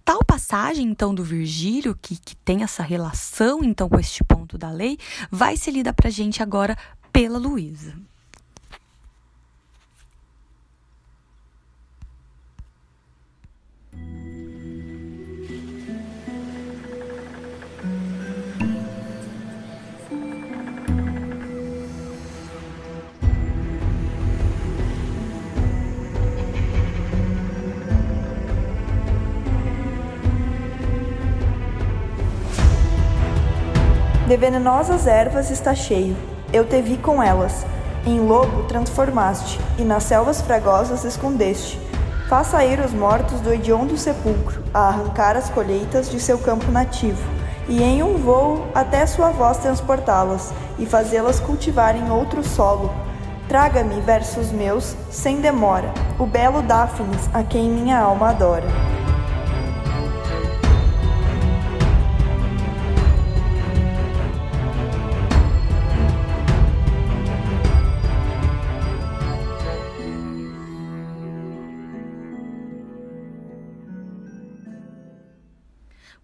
Tal 0.04 0.24
passagem, 0.24 0.86
então, 0.86 1.14
do 1.14 1.24
Virgílio, 1.24 1.98
que, 2.00 2.16
que 2.16 2.34
tem 2.36 2.62
essa 2.62 2.82
relação, 2.82 3.62
então, 3.62 3.88
com 3.88 3.98
este 3.98 4.24
ponto 4.24 4.58
da 4.58 4.70
lei, 4.70 4.98
vai 5.30 5.56
ser 5.56 5.72
lida 5.72 5.92
para 5.92 6.10
gente 6.10 6.42
agora 6.42 6.76
pela 7.12 7.38
Luísa. 7.38 7.94
De 34.30 34.36
venenosas 34.36 35.08
ervas 35.08 35.50
está 35.50 35.74
cheio, 35.74 36.16
eu 36.52 36.64
te 36.64 36.80
vi 36.80 36.96
com 36.96 37.20
elas. 37.20 37.66
Em 38.06 38.20
lobo 38.20 38.62
transformaste, 38.68 39.58
e 39.76 39.82
nas 39.82 40.04
selvas 40.04 40.40
fragosas 40.40 41.02
escondeste. 41.02 41.80
Faz 42.28 42.46
sair 42.46 42.78
os 42.78 42.92
mortos 42.92 43.40
do 43.40 43.52
hediondo 43.52 43.98
sepulcro, 43.98 44.62
a 44.72 44.86
arrancar 44.86 45.36
as 45.36 45.50
colheitas 45.50 46.08
de 46.08 46.20
seu 46.20 46.38
campo 46.38 46.70
nativo, 46.70 47.20
e 47.68 47.82
em 47.82 48.04
um 48.04 48.18
voo 48.18 48.68
até 48.72 49.04
sua 49.04 49.30
voz 49.30 49.56
transportá-las, 49.56 50.54
e 50.78 50.86
fazê-las 50.86 51.40
cultivar 51.40 51.96
em 51.96 52.08
outro 52.08 52.44
solo. 52.44 52.88
Traga-me 53.48 54.00
versos 54.00 54.52
meus, 54.52 54.94
sem 55.10 55.40
demora, 55.40 55.92
o 56.20 56.24
belo 56.24 56.62
Dáfnis, 56.62 57.28
a 57.34 57.42
quem 57.42 57.68
minha 57.68 57.98
alma 57.98 58.30
adora. 58.30 58.99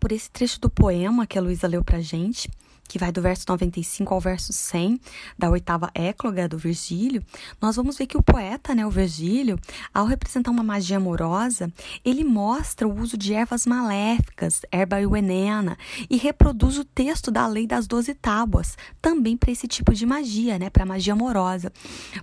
Por 0.06 0.12
esse 0.12 0.30
trecho 0.30 0.60
do 0.60 0.70
poema 0.70 1.26
que 1.26 1.36
a 1.36 1.42
Luísa 1.42 1.66
leu 1.66 1.82
pra 1.82 2.00
gente, 2.00 2.48
que 2.88 2.96
vai 2.96 3.10
do 3.10 3.20
verso 3.20 3.44
95 3.48 4.14
ao 4.14 4.20
verso 4.20 4.52
100 4.52 5.00
da 5.36 5.50
oitava 5.50 5.90
écloga 5.92 6.48
do 6.48 6.56
Virgílio, 6.56 7.24
nós 7.60 7.74
vamos 7.74 7.98
ver 7.98 8.06
que 8.06 8.16
o 8.16 8.22
poeta, 8.22 8.72
né, 8.72 8.86
o 8.86 8.90
Virgílio, 8.90 9.58
ao 9.92 10.06
representar 10.06 10.52
uma 10.52 10.62
magia 10.62 10.98
amorosa, 10.98 11.72
ele 12.04 12.22
mostra 12.22 12.86
o 12.86 12.96
uso 12.96 13.16
de 13.16 13.34
ervas 13.34 13.66
maléficas, 13.66 14.60
erba 14.70 15.00
iuenena, 15.00 15.76
e 16.08 16.16
reproduz 16.16 16.78
o 16.78 16.84
texto 16.84 17.32
da 17.32 17.44
lei 17.48 17.66
das 17.66 17.88
doze 17.88 18.14
tábuas, 18.14 18.78
também 19.02 19.36
para 19.36 19.50
esse 19.50 19.66
tipo 19.66 19.92
de 19.92 20.06
magia, 20.06 20.56
né, 20.56 20.70
para 20.70 20.86
magia 20.86 21.14
amorosa. 21.14 21.72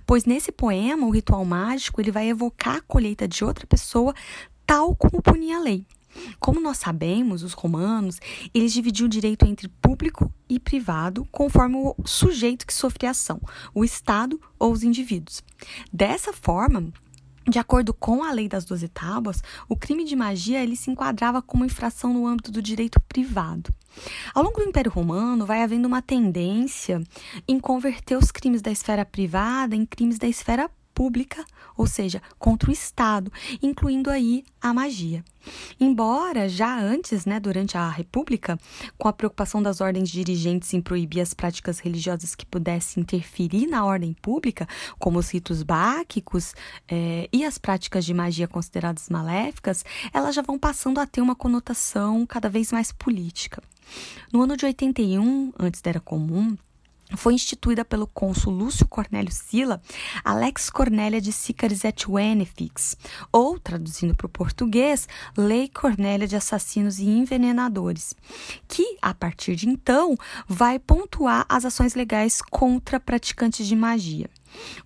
Pois 0.06 0.24
nesse 0.24 0.50
poema, 0.50 1.06
o 1.06 1.10
ritual 1.10 1.44
mágico, 1.44 2.00
ele 2.00 2.10
vai 2.10 2.30
evocar 2.30 2.76
a 2.76 2.80
colheita 2.80 3.28
de 3.28 3.44
outra 3.44 3.66
pessoa, 3.66 4.14
tal 4.66 4.96
como 4.96 5.20
punia 5.20 5.58
a 5.58 5.60
lei. 5.60 5.84
Como 6.38 6.60
nós 6.60 6.78
sabemos, 6.78 7.42
os 7.42 7.52
romanos, 7.52 8.18
eles 8.52 8.72
dividiam 8.72 9.06
o 9.06 9.10
direito 9.10 9.46
entre 9.46 9.68
público 9.68 10.32
e 10.48 10.58
privado 10.58 11.26
conforme 11.30 11.76
o 11.76 11.94
sujeito 12.04 12.66
que 12.66 12.74
sofria 12.74 13.10
ação, 13.10 13.40
o 13.74 13.84
Estado 13.84 14.40
ou 14.58 14.72
os 14.72 14.82
indivíduos. 14.82 15.42
Dessa 15.92 16.32
forma, 16.32 16.92
de 17.46 17.58
acordo 17.58 17.92
com 17.92 18.24
a 18.24 18.32
lei 18.32 18.48
das 18.48 18.64
doze 18.64 18.88
tábuas, 18.88 19.42
o 19.68 19.76
crime 19.76 20.04
de 20.04 20.16
magia 20.16 20.62
ele 20.62 20.76
se 20.76 20.90
enquadrava 20.90 21.42
como 21.42 21.64
infração 21.64 22.12
no 22.12 22.26
âmbito 22.26 22.50
do 22.50 22.62
direito 22.62 22.98
privado. 23.00 23.72
Ao 24.34 24.42
longo 24.42 24.58
do 24.58 24.68
Império 24.68 24.90
Romano, 24.90 25.44
vai 25.44 25.62
havendo 25.62 25.86
uma 25.86 26.00
tendência 26.00 27.02
em 27.46 27.60
converter 27.60 28.16
os 28.16 28.30
crimes 28.30 28.62
da 28.62 28.70
esfera 28.70 29.04
privada 29.04 29.76
em 29.76 29.84
crimes 29.84 30.18
da 30.18 30.26
esfera 30.26 30.70
pública, 30.94 31.44
ou 31.76 31.86
seja, 31.86 32.22
contra 32.38 32.70
o 32.70 32.72
Estado, 32.72 33.32
incluindo 33.60 34.10
aí 34.10 34.44
a 34.60 34.72
magia. 34.72 35.24
Embora 35.78 36.48
já 36.48 36.78
antes, 36.78 37.26
né, 37.26 37.38
durante 37.38 37.76
a 37.76 37.88
República, 37.88 38.58
com 38.96 39.08
a 39.08 39.12
preocupação 39.12 39.62
das 39.62 39.80
ordens 39.80 40.08
dirigentes 40.08 40.72
em 40.72 40.80
proibir 40.80 41.20
as 41.20 41.34
práticas 41.34 41.78
religiosas 41.78 42.34
que 42.34 42.46
pudessem 42.46 43.02
interferir 43.02 43.66
na 43.66 43.84
ordem 43.84 44.14
pública, 44.14 44.66
como 44.98 45.18
os 45.18 45.30
ritos 45.30 45.62
báquicos 45.62 46.54
eh, 46.88 47.28
e 47.32 47.44
as 47.44 47.58
práticas 47.58 48.04
de 48.04 48.14
magia 48.14 48.48
consideradas 48.48 49.08
maléficas, 49.10 49.84
elas 50.12 50.34
já 50.34 50.42
vão 50.42 50.58
passando 50.58 50.98
a 50.98 51.06
ter 51.06 51.20
uma 51.20 51.34
conotação 51.34 52.24
cada 52.24 52.48
vez 52.48 52.72
mais 52.72 52.90
política. 52.92 53.62
No 54.32 54.42
ano 54.42 54.56
de 54.56 54.64
81, 54.64 55.52
antes 55.58 55.80
da 55.80 55.90
Era 55.90 56.00
Comum, 56.00 56.56
foi 57.16 57.34
instituída 57.34 57.84
pelo 57.84 58.06
cônsul 58.06 58.52
Lúcio 58.52 58.86
Cornélio 58.88 59.32
Sila 59.32 59.80
a 60.24 60.34
Lex 60.34 60.70
Cornélia 60.70 61.20
de 61.20 61.32
Sicaris 61.32 61.84
et 61.84 62.06
Venefix, 62.06 62.96
ou, 63.32 63.58
traduzindo 63.58 64.14
para 64.14 64.26
o 64.26 64.30
português, 64.30 65.06
Lei 65.36 65.68
Cornélia 65.68 66.26
de 66.26 66.36
Assassinos 66.36 66.98
e 66.98 67.04
Envenenadores, 67.04 68.14
que, 68.66 68.96
a 69.02 69.12
partir 69.12 69.54
de 69.56 69.68
então, 69.68 70.16
vai 70.48 70.78
pontuar 70.78 71.44
as 71.48 71.64
ações 71.64 71.94
legais 71.94 72.40
contra 72.40 72.98
praticantes 72.98 73.66
de 73.66 73.76
magia. 73.76 74.28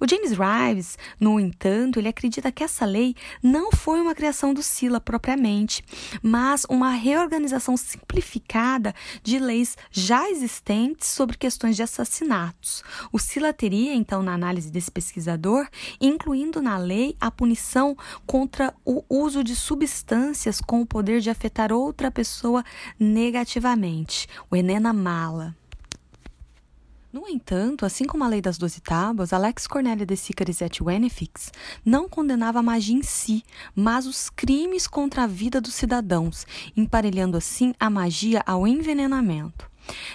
O 0.01 0.09
James 0.09 0.33
Rives, 0.33 0.99
no 1.19 1.39
entanto, 1.39 1.99
ele 1.99 2.09
acredita 2.09 2.53
que 2.53 2.63
essa 2.63 2.85
lei 2.85 3.15
não 3.43 3.71
foi 3.73 4.01
uma 4.01 4.15
criação 4.15 4.55
do 4.55 4.63
Sila 4.63 5.01
propriamente, 5.01 5.83
mas 6.23 6.65
uma 6.69 6.91
reorganização 6.91 7.77
simplificada 7.77 8.95
de 9.23 9.39
leis 9.39 9.77
já 9.91 10.29
existentes 10.31 11.09
sobre 11.09 11.37
questões 11.37 11.77
de 11.77 11.83
assassinatos. 11.83 12.83
O 13.13 13.19
Sila 13.19 13.53
teria, 13.53 13.95
então, 13.95 14.23
na 14.23 14.35
análise 14.35 14.71
desse 14.71 14.91
pesquisador, 14.91 15.69
incluindo 16.01 16.61
na 16.61 16.79
lei 16.79 17.17
a 17.21 17.31
punição 17.31 17.97
contra 18.27 18.75
o 18.85 19.05
uso 19.09 19.43
de 19.43 19.55
substâncias 19.55 20.61
com 20.61 20.81
o 20.81 20.87
poder 20.87 21.21
de 21.21 21.31
afetar 21.31 21.73
outra 21.73 22.11
pessoa 22.11 22.65
negativamente, 22.99 24.27
o 24.51 24.57
enena 24.57 24.93
mala. 24.93 25.57
No 27.11 27.27
entanto, 27.27 27.87
assim 27.87 28.05
como 28.05 28.23
a 28.23 28.29
lei 28.29 28.43
das 28.43 28.59
doze 28.59 28.83
tábuas, 28.83 29.33
Alex 29.33 29.67
Cornélia 29.67 30.05
de 30.05 30.15
Sicaris 30.15 30.61
et 30.61 30.85
Venefix 30.85 31.51
não 31.83 32.07
condenava 32.07 32.59
a 32.59 32.63
magia 32.63 32.95
em 32.95 33.03
si, 33.03 33.43
mas 33.75 34.07
os 34.07 34.29
crimes 34.29 34.87
contra 34.87 35.25
a 35.25 35.27
vida 35.27 35.59
dos 35.59 35.73
cidadãos, 35.73 36.47
emparelhando 36.77 37.39
assim 37.39 37.73
a 37.81 37.89
magia 37.89 38.43
ao 38.45 38.67
envenenamento. 38.67 39.71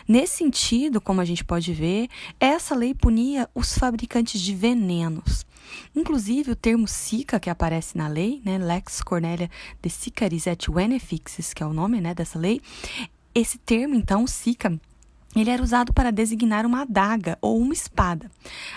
Nesse 0.08 0.38
sentido, 0.38 1.02
como 1.02 1.20
a 1.20 1.26
gente 1.26 1.44
pode 1.44 1.74
ver, 1.74 2.10
essa 2.40 2.76
lei 2.76 2.94
punia 2.94 3.50
os 3.56 3.76
fabricantes 3.76 4.40
de 4.40 4.54
venenos. 4.54 5.48
Inclusive, 5.96 6.52
o 6.52 6.56
termo 6.56 6.88
Sica, 6.88 7.40
que 7.40 7.50
aparece 7.50 7.98
na 7.98 8.08
lei, 8.08 8.40
né, 8.46 8.60
Lex 8.60 9.02
Cornélia 9.02 9.50
de 9.82 9.90
Sicaris 9.90 10.46
et 10.46 10.72
Venefixes, 10.72 11.56
que 11.56 11.64
é 11.64 11.66
o 11.66 11.74
nome 11.74 12.00
né, 12.00 12.14
dessa 12.14 12.38
lei, 12.38 12.62
esse 13.34 13.58
termo, 13.58 13.96
então, 13.96 14.28
Sica, 14.28 14.80
ele 15.42 15.50
era 15.50 15.64
usado 15.64 15.94
para 15.94 16.12
designar 16.12 16.66
uma 16.66 16.82
adaga 16.82 17.38
ou 17.42 17.60
uma 17.60 17.74
espada. 17.74 18.30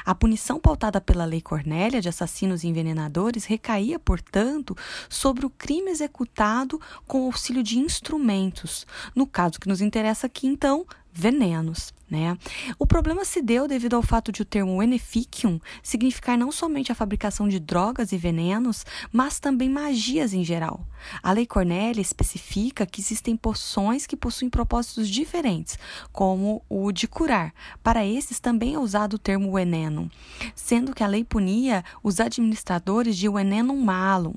A 0.05 0.15
punição 0.15 0.59
pautada 0.59 1.01
pela 1.01 1.25
Lei 1.25 1.41
Cornélia 1.41 2.01
de 2.01 2.09
assassinos 2.09 2.65
e 2.65 2.69
envenenadores 2.69 3.45
recaía, 3.45 3.99
portanto, 3.99 4.77
sobre 5.09 5.45
o 5.45 5.51
crime 5.51 5.91
executado 5.91 6.81
com 7.07 7.25
auxílio 7.25 7.63
de 7.63 7.79
instrumentos. 7.79 8.87
No 9.15 9.27
caso 9.27 9.61
que 9.61 9.69
nos 9.69 9.81
interessa 9.81 10.27
aqui, 10.27 10.47
então, 10.47 10.87
venenos. 11.17 11.95
Né? 12.09 12.39
O 12.79 12.87
problema 12.87 13.25
se 13.25 13.43
deu 13.43 13.67
devido 13.67 13.97
ao 13.97 14.03
fato 14.03 14.31
de 14.31 14.41
o 14.41 14.45
termo 14.45 14.79
beneficium 14.79 15.59
significar 15.83 16.39
não 16.39 16.53
somente 16.53 16.93
a 16.93 16.95
fabricação 16.95 17.49
de 17.49 17.59
drogas 17.59 18.13
e 18.13 18.17
venenos, 18.17 18.87
mas 19.11 19.41
também 19.41 19.69
magias 19.69 20.33
em 20.33 20.45
geral. 20.45 20.87
A 21.21 21.33
Lei 21.33 21.47
Cornélia 21.47 22.01
especifica 22.01 22.87
que 22.87 23.01
existem 23.01 23.37
poções 23.37 24.07
que 24.07 24.17
possuem 24.17 24.49
propósitos 24.49 25.09
diferentes, 25.09 25.79
como 26.13 26.63
o 26.69 26.93
de 26.93 27.09
curar. 27.09 27.53
Para 27.83 28.07
esses 28.07 28.39
também 28.39 28.75
é 28.75 28.79
usado 28.79 29.15
o 29.15 29.19
termo 29.19 29.53
veneno, 29.53 30.09
sendo 30.55 30.95
que 30.95 31.03
a 31.03 31.09
lei 31.09 31.25
punia 31.25 31.85
os 32.05 32.21
administradores 32.21 33.17
de 33.17 33.29
venenum 33.29 33.81
malum. 33.81 34.35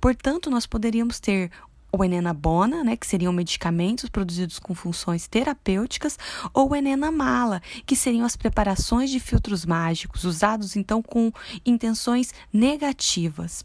Portanto, 0.00 0.50
nós 0.50 0.66
poderíamos 0.66 1.20
ter 1.20 1.52
o 1.94 2.02
enenabona, 2.02 2.82
né, 2.82 2.96
que 2.96 3.06
seriam 3.06 3.32
medicamentos 3.32 4.08
produzidos 4.08 4.58
com 4.58 4.74
funções 4.74 5.28
terapêuticas, 5.28 6.18
ou 6.54 6.70
o 6.70 6.76
enenamala, 6.76 7.60
que 7.84 7.94
seriam 7.94 8.24
as 8.24 8.34
preparações 8.34 9.10
de 9.10 9.20
filtros 9.20 9.66
mágicos, 9.66 10.24
usados 10.24 10.74
então 10.74 11.02
com 11.02 11.30
intenções 11.66 12.32
negativas. 12.50 13.64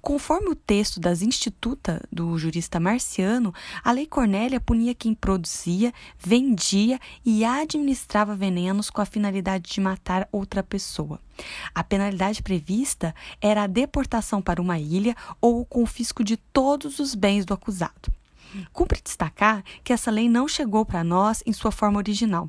Conforme 0.00 0.48
o 0.48 0.54
texto 0.54 0.98
das 0.98 1.20
Instituta 1.20 2.02
do 2.10 2.38
jurista 2.38 2.80
marciano, 2.80 3.52
a 3.84 3.92
Lei 3.92 4.06
Cornélia 4.06 4.60
punia 4.60 4.94
quem 4.94 5.12
produzia, 5.14 5.92
vendia 6.18 6.98
e 7.24 7.44
administrava 7.44 8.34
venenos 8.34 8.88
com 8.88 9.02
a 9.02 9.06
finalidade 9.06 9.70
de 9.70 9.80
matar 9.80 10.26
outra 10.32 10.62
pessoa. 10.62 11.20
A 11.74 11.84
penalidade 11.84 12.42
prevista 12.42 13.14
era 13.40 13.64
a 13.64 13.66
deportação 13.66 14.40
para 14.40 14.62
uma 14.62 14.78
ilha 14.78 15.14
ou 15.40 15.60
o 15.60 15.66
confisco 15.66 16.24
de 16.24 16.38
todos 16.38 16.98
os 16.98 17.14
bens 17.14 17.44
do. 17.44 17.65
Cumpre 18.72 19.00
destacar 19.02 19.62
que 19.84 19.92
essa 19.92 20.10
lei 20.10 20.28
não 20.28 20.48
chegou 20.48 20.84
para 20.84 21.04
nós 21.04 21.42
em 21.46 21.52
sua 21.52 21.70
forma 21.70 21.98
original 21.98 22.48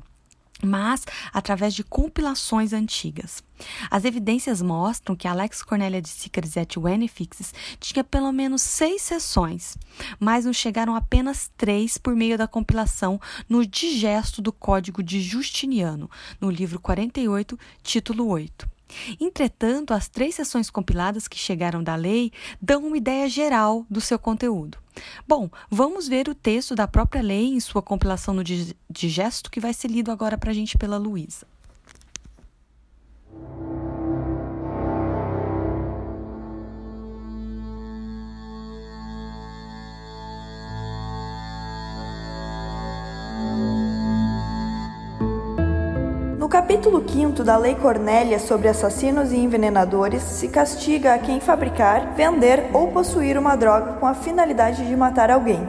mas 0.62 1.06
através 1.32 1.74
de 1.74 1.84
compilações 1.84 2.72
antigas. 2.72 3.42
As 3.90 4.04
evidências 4.04 4.62
mostram 4.62 5.16
que 5.16 5.28
Alex 5.28 5.62
Cornélia 5.62 6.00
de 6.02 6.08
Sicars 6.08 6.56
et 6.56 6.78
Wenefixes 6.78 7.52
tinha 7.78 8.04
pelo 8.04 8.32
menos 8.32 8.62
seis 8.62 9.02
sessões, 9.02 9.76
mas 10.18 10.44
nos 10.44 10.56
chegaram 10.56 10.94
apenas 10.94 11.50
três 11.56 11.98
por 11.98 12.14
meio 12.14 12.38
da 12.38 12.48
compilação 12.48 13.20
no 13.48 13.66
Digesto 13.66 14.40
do 14.42 14.52
Código 14.52 15.02
de 15.02 15.20
Justiniano, 15.20 16.10
no 16.40 16.50
livro 16.50 16.80
48, 16.80 17.58
título 17.82 18.28
8. 18.28 18.77
Entretanto, 19.20 19.92
as 19.92 20.08
três 20.08 20.34
sessões 20.34 20.70
compiladas 20.70 21.28
que 21.28 21.38
chegaram 21.38 21.82
da 21.82 21.94
lei 21.94 22.32
dão 22.60 22.86
uma 22.86 22.96
ideia 22.96 23.28
geral 23.28 23.84
do 23.88 24.00
seu 24.00 24.18
conteúdo. 24.18 24.78
Bom, 25.26 25.48
vamos 25.70 26.08
ver 26.08 26.28
o 26.28 26.34
texto 26.34 26.74
da 26.74 26.88
própria 26.88 27.22
lei 27.22 27.54
em 27.54 27.60
sua 27.60 27.82
compilação 27.82 28.34
no 28.34 28.42
digesto 28.90 29.50
que 29.50 29.60
vai 29.60 29.72
ser 29.72 29.88
lido 29.88 30.10
agora 30.10 30.36
para 30.36 30.50
a 30.50 30.54
gente 30.54 30.76
pela 30.76 30.96
Luísa. 30.96 31.46
No 46.48 46.52
capítulo 46.52 47.04
5 47.06 47.44
da 47.44 47.58
Lei 47.58 47.74
Cornélia 47.74 48.38
sobre 48.38 48.68
assassinos 48.68 49.32
e 49.32 49.36
envenenadores, 49.36 50.22
se 50.22 50.48
castiga 50.48 51.12
a 51.12 51.18
quem 51.18 51.40
fabricar, 51.40 52.14
vender 52.14 52.70
ou 52.72 52.88
possuir 52.88 53.36
uma 53.36 53.54
droga 53.54 53.92
com 54.00 54.06
a 54.06 54.14
finalidade 54.14 54.88
de 54.88 54.96
matar 54.96 55.30
alguém. 55.30 55.68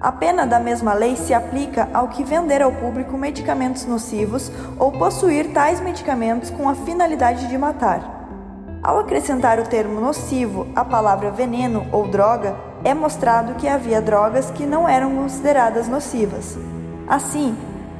A 0.00 0.10
pena 0.10 0.46
da 0.46 0.58
mesma 0.58 0.94
lei 0.94 1.14
se 1.14 1.34
aplica 1.34 1.90
ao 1.92 2.08
que 2.08 2.24
vender 2.24 2.62
ao 2.62 2.72
público 2.72 3.18
medicamentos 3.18 3.84
nocivos 3.84 4.50
ou 4.78 4.92
possuir 4.92 5.52
tais 5.52 5.78
medicamentos 5.78 6.48
com 6.48 6.70
a 6.70 6.74
finalidade 6.74 7.46
de 7.46 7.58
matar. 7.58 8.80
Ao 8.82 9.00
acrescentar 9.00 9.60
o 9.60 9.68
termo 9.68 10.00
nocivo 10.00 10.68
à 10.74 10.86
palavra 10.86 11.30
veneno 11.30 11.86
ou 11.92 12.08
droga, 12.08 12.56
é 12.82 12.94
mostrado 12.94 13.56
que 13.56 13.68
havia 13.68 14.00
drogas 14.00 14.50
que 14.52 14.64
não 14.64 14.88
eram 14.88 15.14
consideradas 15.14 15.86
nocivas. 15.86 16.56
Assim, 17.06 17.54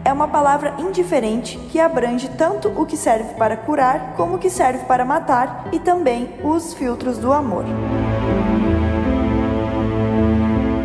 é 0.09 0.12
uma 0.12 0.27
palavra 0.27 0.75
indiferente 0.79 1.59
que 1.71 1.79
abrange 1.79 2.31
tanto 2.31 2.68
o 2.68 2.87
que 2.87 2.97
serve 2.97 3.35
para 3.35 3.59
curar 3.59 4.14
como 4.16 4.37
o 4.37 4.38
que 4.38 4.49
serve 4.49 4.87
para 4.87 5.05
matar 5.05 5.68
e 5.71 5.79
também 5.79 6.31
os 6.42 6.73
filtros 6.73 7.18
do 7.18 7.31
amor. 7.31 7.66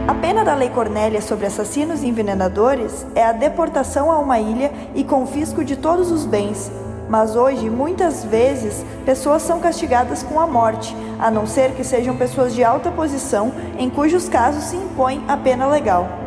A 0.05 0.13
pena 0.15 0.43
da 0.43 0.53
Lei 0.53 0.67
Cornélia 0.67 1.21
sobre 1.21 1.45
assassinos 1.45 2.03
e 2.03 2.07
envenenadores 2.07 3.05
é 3.15 3.23
a 3.23 3.31
deportação 3.31 4.11
a 4.11 4.19
uma 4.19 4.41
ilha 4.41 4.73
e 4.93 5.05
confisco 5.05 5.63
de 5.63 5.77
todos 5.77 6.11
os 6.11 6.25
bens. 6.25 6.69
Mas 7.07 7.37
hoje, 7.37 7.69
muitas 7.69 8.25
vezes, 8.25 8.85
pessoas 9.05 9.41
são 9.41 9.61
castigadas 9.61 10.21
com 10.21 10.37
a 10.37 10.45
morte, 10.45 10.93
a 11.17 11.31
não 11.31 11.47
ser 11.47 11.71
que 11.75 11.83
sejam 11.85 12.17
pessoas 12.17 12.53
de 12.53 12.61
alta 12.61 12.91
posição 12.91 13.53
em 13.79 13.89
cujos 13.89 14.27
casos 14.27 14.65
se 14.65 14.75
impõe 14.75 15.23
a 15.29 15.37
pena 15.37 15.65
legal. 15.65 16.22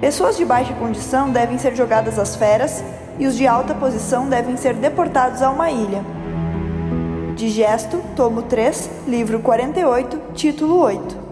Pessoas 0.00 0.36
de 0.36 0.44
baixa 0.44 0.74
condição 0.74 1.30
devem 1.30 1.58
ser 1.58 1.74
jogadas 1.74 2.18
às 2.18 2.36
feras 2.36 2.84
e 3.18 3.26
os 3.26 3.36
de 3.36 3.46
alta 3.46 3.74
posição 3.74 4.28
devem 4.28 4.56
ser 4.56 4.74
deportados 4.74 5.40
a 5.40 5.50
uma 5.50 5.70
ilha. 5.70 6.04
Digesto, 7.36 8.02
tomo 8.14 8.42
3, 8.42 8.90
livro 9.06 9.40
48, 9.40 10.20
título 10.34 10.78
8. 10.78 11.24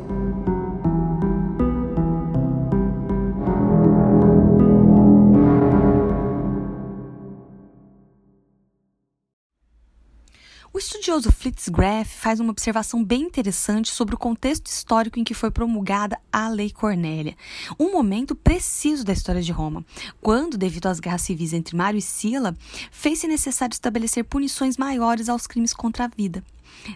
Estudioso 11.13 11.31
Flitzgraff 11.31 12.09
faz 12.09 12.41
uma 12.41 12.53
observação 12.53 13.05
bem 13.05 13.25
interessante 13.25 13.91
sobre 13.91 14.15
o 14.15 14.19
contexto 14.19 14.69
histórico 14.69 15.19
em 15.19 15.25
que 15.25 15.35
foi 15.35 15.51
promulgada 15.51 16.19
a 16.33 16.49
Lei 16.49 16.71
Cornélia, 16.71 17.37
um 17.79 17.93
momento 17.93 18.35
preciso 18.35 19.05
da 19.05 19.13
história 19.13 19.43
de 19.43 19.53
Roma, 19.53 19.85
quando, 20.23 20.57
devido 20.57 20.87
às 20.87 21.01
guerras 21.01 21.21
civis 21.21 21.53
entre 21.53 21.77
Mário 21.77 21.99
e 21.99 22.03
Sila, 22.03 22.57
fez-se 22.91 23.29
necessário 23.29 23.75
estabelecer 23.75 24.25
punições 24.25 24.79
maiores 24.79 25.29
aos 25.29 25.47
crimes 25.47 25.75
contra 25.75 26.07
a 26.07 26.09
vida. 26.09 26.43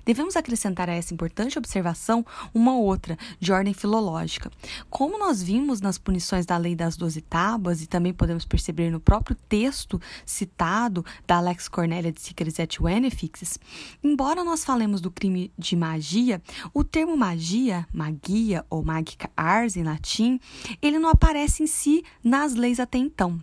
Devemos 0.04 0.36
acrescentar 0.36 0.88
a 0.88 0.94
essa 0.94 1.14
importante 1.14 1.58
observação 1.58 2.24
uma 2.52 2.76
outra, 2.76 3.16
de 3.38 3.52
ordem 3.52 3.74
filológica. 3.74 4.50
Como 4.90 5.18
nós 5.18 5.42
vimos 5.42 5.80
nas 5.80 5.98
punições 5.98 6.44
da 6.44 6.56
Lei 6.56 6.74
das 6.74 6.96
Doze 6.96 7.20
Tábuas, 7.20 7.82
e 7.82 7.86
também 7.86 8.12
podemos 8.12 8.44
perceber 8.44 8.90
no 8.90 9.00
próprio 9.00 9.36
texto 9.48 10.00
citado 10.24 11.04
da 11.26 11.36
Alex 11.36 11.68
Cornélia 11.68 12.12
de 12.12 12.20
Sicaris 12.20 12.58
et 12.58 12.80
Wenefixes, 12.80 13.58
embora 14.06 14.44
nós 14.44 14.64
falemos 14.64 15.00
do 15.00 15.10
crime 15.10 15.52
de 15.58 15.74
magia, 15.74 16.40
o 16.72 16.84
termo 16.84 17.16
magia, 17.16 17.86
magia 17.92 18.64
ou 18.70 18.84
magica 18.84 19.28
ars 19.36 19.76
em 19.76 19.82
latim, 19.82 20.38
ele 20.80 20.98
não 20.98 21.08
aparece 21.08 21.64
em 21.64 21.66
si 21.66 22.04
nas 22.22 22.54
leis 22.54 22.78
até 22.78 22.98
então. 22.98 23.40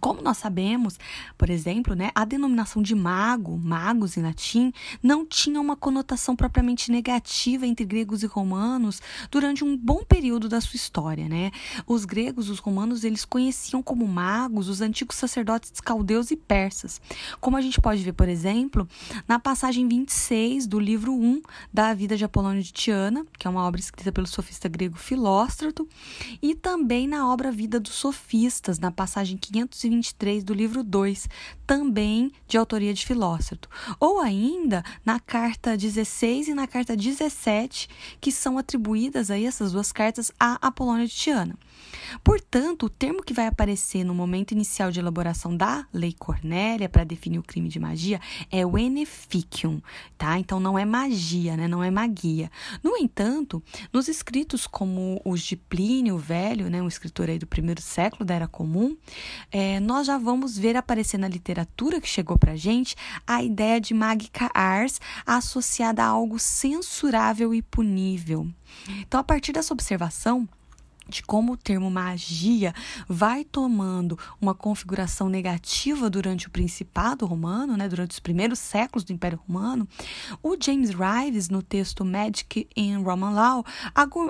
Como 0.00 0.22
nós 0.22 0.38
sabemos, 0.38 0.98
por 1.36 1.50
exemplo, 1.50 1.94
né, 1.94 2.10
a 2.14 2.24
denominação 2.24 2.82
de 2.82 2.94
mago, 2.94 3.58
magos 3.58 4.16
em 4.16 4.22
latim, 4.22 4.72
não 5.02 5.24
tinha 5.24 5.60
uma 5.60 5.76
conotação 5.76 6.34
propriamente 6.34 6.90
negativa 6.90 7.66
entre 7.66 7.84
gregos 7.84 8.22
e 8.22 8.26
romanos 8.26 9.00
durante 9.30 9.64
um 9.64 9.76
bom 9.76 10.02
período 10.04 10.48
da 10.48 10.60
sua 10.60 10.76
história. 10.76 11.28
Né? 11.28 11.50
Os 11.86 12.04
gregos, 12.04 12.48
os 12.48 12.58
romanos, 12.58 13.04
eles 13.04 13.24
conheciam 13.24 13.82
como 13.82 14.06
magos 14.06 14.68
os 14.68 14.80
antigos 14.80 15.16
sacerdotes 15.16 15.80
caldeus 15.80 16.30
e 16.30 16.36
persas. 16.36 17.00
Como 17.40 17.56
a 17.56 17.60
gente 17.60 17.80
pode 17.80 18.02
ver, 18.02 18.12
por 18.12 18.28
exemplo, 18.28 18.88
na 19.28 19.38
passagem 19.38 19.86
26 19.86 20.66
do 20.66 20.78
livro 20.80 21.14
1 21.14 21.42
da 21.72 21.94
Vida 21.94 22.16
de 22.16 22.24
Apolônio 22.24 22.62
de 22.62 22.72
Tiana, 22.72 23.24
que 23.38 23.46
é 23.46 23.50
uma 23.50 23.64
obra 23.64 23.80
escrita 23.80 24.10
pelo 24.12 24.26
sofista 24.26 24.68
grego 24.68 24.96
Filóstrato, 24.96 25.88
e 26.42 26.54
também 26.54 27.06
na 27.06 27.28
obra 27.30 27.52
Vida 27.52 27.78
dos 27.78 27.94
Sofistas, 27.94 28.78
na 28.78 28.90
passagem 28.90 29.36
500 29.36 29.83
223 29.88 30.42
do 30.44 30.54
livro 30.54 30.82
2, 30.82 31.28
também 31.66 32.32
de 32.46 32.56
autoria 32.56 32.92
de 32.92 33.04
Filósofo, 33.04 33.44
ou 34.00 34.20
ainda 34.20 34.82
na 35.04 35.20
carta 35.20 35.76
16 35.76 36.48
e 36.48 36.54
na 36.54 36.66
carta 36.66 36.96
17, 36.96 37.88
que 38.20 38.32
são 38.32 38.58
atribuídas 38.58 39.30
aí 39.30 39.44
essas 39.44 39.72
duas 39.72 39.92
cartas 39.92 40.32
a 40.38 40.58
Apolônio 40.66 41.06
de 41.06 41.14
Tiana. 41.14 41.56
Portanto, 42.22 42.86
o 42.86 42.90
termo 42.90 43.22
que 43.22 43.34
vai 43.34 43.46
aparecer 43.46 44.04
no 44.04 44.14
momento 44.14 44.52
inicial 44.52 44.90
de 44.90 45.00
elaboração 45.00 45.56
da 45.56 45.86
Lei 45.92 46.14
Cornélia 46.16 46.88
para 46.88 47.04
definir 47.04 47.38
o 47.38 47.42
crime 47.42 47.68
de 47.68 47.78
magia 47.78 48.20
é 48.50 48.64
o 48.64 48.78
eneficium, 48.78 49.80
tá? 50.16 50.38
Então 50.38 50.60
não 50.60 50.78
é 50.78 50.84
magia, 50.84 51.56
né? 51.56 51.66
Não 51.68 51.82
é 51.82 51.90
magia. 51.90 52.50
No 52.82 52.96
entanto, 52.96 53.62
nos 53.92 54.08
escritos 54.08 54.66
como 54.66 55.20
os 55.24 55.42
de 55.42 55.56
Plínio 55.56 56.18
Velho, 56.18 56.70
né, 56.70 56.80
um 56.80 56.88
escritor 56.88 57.28
aí 57.28 57.38
do 57.38 57.46
primeiro 57.46 57.80
século 57.80 58.24
da 58.24 58.34
Era 58.34 58.48
Comum, 58.48 58.96
é, 59.50 59.73
nós 59.80 60.06
já 60.06 60.18
vamos 60.18 60.56
ver 60.56 60.76
aparecer 60.76 61.18
na 61.18 61.28
literatura 61.28 62.00
que 62.00 62.08
chegou 62.08 62.38
para 62.38 62.56
gente 62.56 62.96
a 63.26 63.42
ideia 63.42 63.80
de 63.80 63.94
magica 63.94 64.50
ars 64.54 65.00
associada 65.26 66.02
a 66.02 66.06
algo 66.06 66.38
censurável 66.38 67.54
e 67.54 67.62
punível. 67.62 68.48
Então, 69.00 69.20
a 69.20 69.24
partir 69.24 69.52
dessa 69.52 69.72
observação, 69.72 70.48
de 71.08 71.22
como 71.22 71.52
o 71.52 71.56
termo 71.56 71.90
magia 71.90 72.74
vai 73.08 73.44
tomando 73.44 74.18
uma 74.40 74.54
configuração 74.54 75.28
negativa 75.28 76.08
durante 76.08 76.46
o 76.46 76.50
Principado 76.50 77.26
Romano, 77.26 77.76
né, 77.76 77.88
durante 77.88 78.12
os 78.12 78.20
primeiros 78.20 78.58
séculos 78.58 79.04
do 79.04 79.12
Império 79.12 79.40
Romano, 79.46 79.86
o 80.42 80.56
James 80.60 80.90
Rives, 80.90 81.48
no 81.48 81.62
texto 81.62 82.04
Magic 82.04 82.68
in 82.76 83.02
Roman 83.02 83.30
Law, 83.30 83.64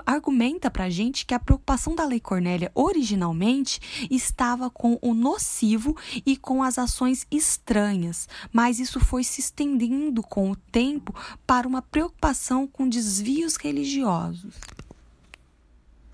argumenta 0.07 0.71
para 0.71 0.85
a 0.85 0.91
gente 0.91 1.25
que 1.27 1.35
a 1.35 1.39
preocupação 1.39 1.95
da 1.95 2.05
Lei 2.05 2.21
Cornélia 2.21 2.71
originalmente 2.75 4.09
estava 4.11 4.71
com 4.71 4.99
o 5.01 5.15
nocivo 5.15 5.97
e 6.27 6.37
com 6.37 6.63
as 6.63 6.79
ações 6.79 7.27
estranhas, 7.31 8.29
mas 8.53 8.79
isso 8.79 9.01
foi 9.01 9.25
se 9.25 9.41
estendendo 9.41 10.23
com 10.23 10.51
o 10.51 10.57
tempo 10.57 11.15
para 11.47 11.69
uma 11.69 11.83
preocupação 11.83 12.67
com 12.67 12.89
desvios 12.89 13.57
religiosos. 13.57 14.55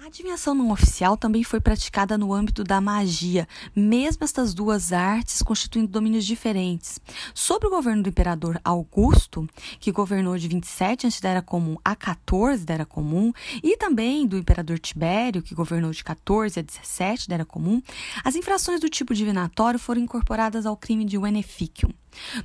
A 0.03 0.07
adivinhação 0.07 0.55
não 0.55 0.71
oficial 0.71 1.15
também 1.15 1.45
foi 1.45 1.61
praticada 1.61 2.17
no 2.17 2.33
âmbito 2.33 2.65
da 2.65 2.81
magia, 2.81 3.47
mesmo 3.77 4.25
estas 4.25 4.55
duas 4.55 4.95
artes 4.95 5.43
constituindo 5.43 5.89
domínios 5.89 6.25
diferentes. 6.25 6.99
Sobre 7.35 7.69
o 7.69 7.71
governo 7.71 8.03
do 8.03 8.09
imperador 8.09 8.59
Augusto, 8.65 9.47
que 9.79 9.93
governou 9.93 10.39
de 10.39 10.49
27 10.49 11.07
antes 11.07 11.21
da 11.21 11.29
Era 11.29 11.43
Comum 11.43 11.77
a 11.85 11.95
14 11.95 12.65
da 12.65 12.73
Era 12.73 12.87
Comum, 12.87 13.31
e 13.63 13.77
também 13.77 14.27
do 14.27 14.39
imperador 14.39 14.79
Tibério, 14.79 15.43
que 15.43 15.55
governou 15.55 15.91
de 15.91 16.03
14 16.03 16.59
a 16.59 16.63
17 16.63 17.29
da 17.29 17.35
Era 17.35 17.45
Comum, 17.45 17.83
as 18.25 18.35
infrações 18.35 18.81
do 18.81 18.89
tipo 18.89 19.13
divinatório 19.13 19.79
foram 19.79 20.01
incorporadas 20.01 20.65
ao 20.65 20.79
crime 20.79 21.05
de 21.05 21.19
Beneficium. 21.19 21.91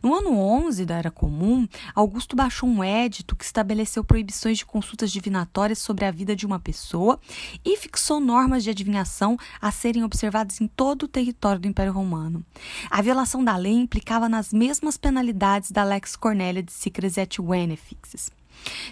No 0.01 0.13
ano 0.13 0.37
11 0.37 0.85
da 0.85 0.97
Era 0.97 1.11
Comum, 1.11 1.67
Augusto 1.93 2.35
baixou 2.35 2.69
um 2.69 2.83
édito 2.83 3.35
que 3.35 3.43
estabeleceu 3.43 4.03
proibições 4.03 4.57
de 4.57 4.65
consultas 4.65 5.11
divinatórias 5.11 5.79
sobre 5.79 6.05
a 6.05 6.11
vida 6.11 6.35
de 6.35 6.45
uma 6.45 6.59
pessoa 6.59 7.19
e 7.63 7.77
fixou 7.77 8.19
normas 8.19 8.63
de 8.63 8.69
adivinhação 8.69 9.37
a 9.61 9.71
serem 9.71 10.03
observadas 10.03 10.61
em 10.61 10.67
todo 10.67 11.03
o 11.03 11.07
território 11.07 11.59
do 11.59 11.67
Império 11.67 11.93
Romano. 11.93 12.45
A 12.89 13.01
violação 13.01 13.43
da 13.43 13.55
lei 13.57 13.73
implicava 13.73 14.29
nas 14.29 14.53
mesmas 14.53 14.97
penalidades 14.97 15.71
da 15.71 15.83
Lex 15.83 16.15
Cornélia 16.15 16.63
de 16.63 16.71
Secres 16.71 17.17
et 17.17 17.37
Venefixes. 17.41 18.29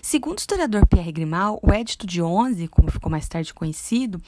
Segundo 0.02 0.38
o 0.38 0.42
historiador 0.42 0.86
Pierre 0.86 1.12
Grimal, 1.12 1.60
o 1.62 1.72
Edito 1.74 2.06
de 2.06 2.22
11, 2.22 2.68
como 2.68 2.92
ficou 2.92 3.10
mais 3.10 3.28
tarde 3.28 3.54
conhecido, 3.54 4.22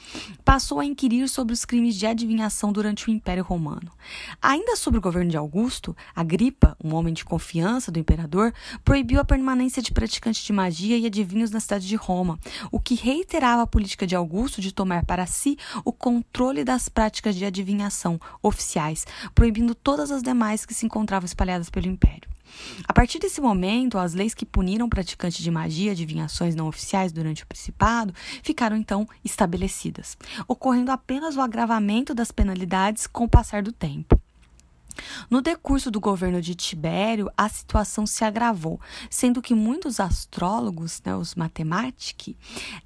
passou 0.44 0.80
a 0.80 0.84
inquirir 0.84 1.28
sobre 1.28 1.52
os 1.52 1.64
crimes 1.64 1.94
de 1.96 2.06
adivinhação 2.06 2.72
durante 2.72 3.08
o 3.08 3.12
Império 3.12 3.44
Romano. 3.44 3.90
Ainda 4.40 4.76
sobre 4.76 4.98
o 4.98 5.02
governo 5.02 5.30
de 5.30 5.36
Augusto, 5.36 5.96
Agripa, 6.14 6.76
um 6.82 6.94
homem 6.94 7.12
de 7.12 7.24
confiança 7.24 7.90
do 7.92 7.98
imperador, 7.98 8.52
proibiu 8.84 9.20
a 9.20 9.24
permanência 9.24 9.82
de 9.82 9.92
praticantes 9.92 10.44
de 10.44 10.52
magia 10.52 10.96
e 10.98 11.06
adivinhos 11.06 11.50
na 11.50 11.60
cidade 11.60 11.86
de 11.86 11.96
Roma, 11.96 12.38
o 12.70 12.80
que 12.80 12.94
reiterava 12.94 13.62
a 13.62 13.66
política 13.66 14.06
de 14.06 14.16
Augusto 14.16 14.60
de 14.60 14.72
tomar 14.72 15.04
para 15.04 15.26
si 15.26 15.58
o 15.84 15.92
controle 15.92 16.64
das 16.64 16.88
práticas 16.88 17.36
de 17.36 17.44
adivinhação 17.44 18.20
oficiais, 18.42 19.06
proibindo 19.34 19.74
todas 19.74 20.10
as 20.10 20.22
demais 20.22 20.64
que 20.64 20.74
se 20.74 20.86
encontravam 20.86 21.26
espalhadas 21.26 21.70
pelo 21.70 21.86
império. 21.86 22.35
A 22.86 22.92
partir 22.92 23.18
desse 23.18 23.40
momento, 23.40 23.98
as 23.98 24.14
leis 24.14 24.34
que 24.34 24.46
puniram 24.46 24.88
praticantes 24.88 25.42
de 25.42 25.50
magia 25.50 25.92
adivinhações 25.92 26.54
não 26.54 26.68
oficiais 26.68 27.12
durante 27.12 27.42
o 27.42 27.46
Principado 27.46 28.14
ficaram 28.42 28.76
então 28.76 29.08
estabelecidas, 29.24 30.16
ocorrendo 30.46 30.90
apenas 30.90 31.36
o 31.36 31.40
agravamento 31.40 32.14
das 32.14 32.30
penalidades 32.30 33.06
com 33.06 33.24
o 33.24 33.28
passar 33.28 33.62
do 33.62 33.72
tempo. 33.72 34.20
No 35.28 35.42
decurso 35.42 35.90
do 35.90 36.00
governo 36.00 36.40
de 36.40 36.54
Tibério, 36.54 37.30
a 37.36 37.48
situação 37.48 38.06
se 38.06 38.24
agravou, 38.24 38.80
sendo 39.10 39.42
que 39.42 39.54
muitos 39.54 40.00
astrólogos, 40.00 41.00
né, 41.04 41.14
os 41.14 41.34
matemáticos, 41.34 42.34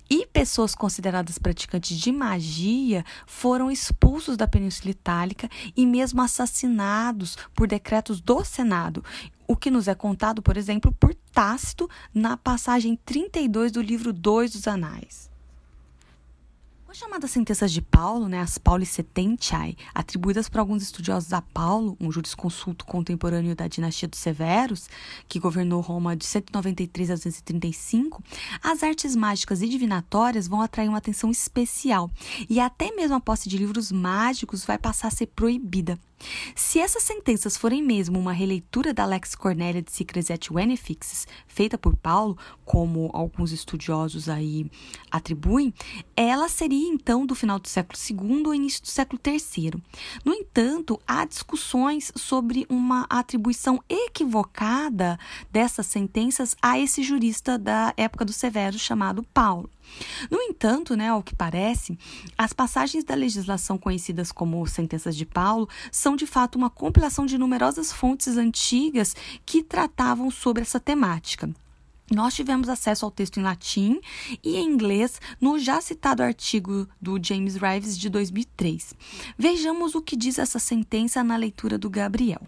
e 0.09 0.27
pessoas 0.27 0.75
consideradas 0.75 1.39
praticantes 1.39 1.97
de 1.97 2.11
magia 2.11 3.05
foram 3.27 3.71
expulsos 3.71 4.37
da 4.37 4.49
Península 4.49 4.91
Itálica 4.91 5.49
e 5.77 5.87
mesmo 5.87 6.21
assassinados 6.21 7.37
por 7.55 7.69
decretos 7.69 8.21
do 8.21 8.45
Senado, 8.45 9.05
o 9.51 9.57
que 9.57 9.69
nos 9.69 9.89
é 9.89 9.97
contado, 9.97 10.41
por 10.41 10.57
exemplo, 10.57 10.93
por 10.93 11.13
Tácito 11.33 11.91
na 12.15 12.37
passagem 12.37 12.95
32 13.05 13.73
do 13.73 13.83
livro 13.83 14.13
2 14.13 14.53
dos 14.53 14.69
Anais. 14.69 15.29
As 16.89 16.97
chamadas 16.97 17.33
sentenças 17.33 17.73
de 17.73 17.83
Paulo, 17.83 18.29
né, 18.29 18.39
as 18.39 18.59
Paulicetentiae, 18.59 19.77
atribuídas 19.93 20.49
por 20.49 20.61
alguns 20.61 20.85
estudiosos 20.85 21.33
a 21.33 21.43
Paulo, 21.43 21.97
um 22.01 22.13
jurisconsulto 22.13 22.85
contemporâneo 22.85 23.57
da 23.57 23.67
dinastia 23.67 24.07
dos 24.07 24.21
Severos, 24.21 24.89
que 25.27 25.41
governou 25.41 25.81
Roma 25.81 26.15
de 26.15 26.27
193 26.27 27.11
a 27.11 27.15
235, 27.15 28.23
as 28.63 28.85
artes 28.85 29.17
mágicas 29.17 29.63
e 29.63 29.69
divinatórias 29.69 30.47
vão 30.47 30.61
atrair 30.61 30.89
uma 30.89 30.99
atenção 30.99 31.29
especial, 31.29 32.09
e 32.49 32.61
até 32.61 32.93
mesmo 32.93 33.17
a 33.17 33.21
posse 33.21 33.49
de 33.49 33.59
livros 33.59 33.91
mágicos 33.91 34.65
vai 34.65 34.79
passar 34.79 35.09
a 35.09 35.13
ser 35.13 35.27
proibida. 35.27 35.99
Se 36.55 36.79
essas 36.79 37.03
sentenças 37.03 37.57
forem 37.57 37.83
mesmo 37.83 38.19
uma 38.19 38.33
releitura 38.33 38.93
da 38.93 39.05
Lex 39.05 39.35
Cornélia 39.35 39.83
de 39.83 39.91
Secres 39.91 40.31
et 40.31 40.49
Venefixes, 40.51 41.27
feita 41.47 41.79
por 41.79 41.97
Paulo, 41.97 42.37
como 42.65 43.11
alguns 43.13 43.53
estudiosos 43.53 44.29
aí 44.29 44.71
atribuem, 45.11 45.73
ela 46.17 46.49
seria 46.49 46.89
então 46.89 47.27
do 47.27 47.35
final 47.35 47.59
do 47.59 47.69
século 47.69 47.99
II 47.99 48.47
ou 48.47 48.55
início 48.55 48.83
do 48.83 48.89
século 48.89 49.21
III. 49.25 49.73
No 50.25 50.33
entanto, 50.33 51.01
há 51.07 51.25
discussões 51.25 52.13
sobre 52.17 52.67
uma 52.69 53.07
atribuição 53.09 53.83
equivocada 53.89 55.19
dessas 55.51 55.87
sentenças 55.87 56.57
a 56.61 56.79
esse 56.79 57.03
jurista 57.03 57.59
da 57.59 57.93
época 57.97 58.25
do 58.25 58.33
Severo 58.33 58.79
chamado 58.79 59.23
Paulo. 59.35 59.71
No 60.31 60.41
entanto, 60.41 60.97
né, 60.97 61.09
ao 61.09 61.23
que 61.23 61.35
parece, 61.35 61.99
as 62.37 62.53
passagens 62.53 63.05
da 63.05 63.15
legislação 63.15 63.79
conhecidas 63.79 64.33
como 64.33 64.67
sentenças 64.67 65.17
de 65.17 65.27
Paulo 65.27 65.69
são 65.91 66.17
de 66.17 66.27
fato 66.27 66.57
uma 66.57 66.71
compilação 66.71 67.27
de 67.27 67.39
numerosas 67.39 67.93
fontes 67.93 68.37
antigas 68.37 69.15
que 69.45 69.63
tratavam 69.63 70.31
sobre 70.31 70.63
essa 70.63 70.81
temática. 70.81 71.49
Nós 72.11 72.35
tivemos 72.35 72.69
acesso 72.69 73.05
ao 73.05 73.11
texto 73.11 73.39
em 73.39 73.43
latim 73.43 74.01
e 74.43 74.57
em 74.57 74.67
inglês 74.67 75.21
no 75.41 75.59
já 75.61 75.81
citado 75.81 76.25
artigo 76.25 76.89
do 77.01 77.23
James 77.23 77.55
Rives 77.55 77.97
de 77.97 78.09
2003. 78.09 78.95
Vejamos 79.39 79.95
o 79.95 80.03
que 80.03 80.17
diz 80.17 80.39
essa 80.39 80.59
sentença 80.59 81.23
na 81.23 81.37
leitura 81.37 81.79
do 81.79 81.89
Gabriel. 81.89 82.43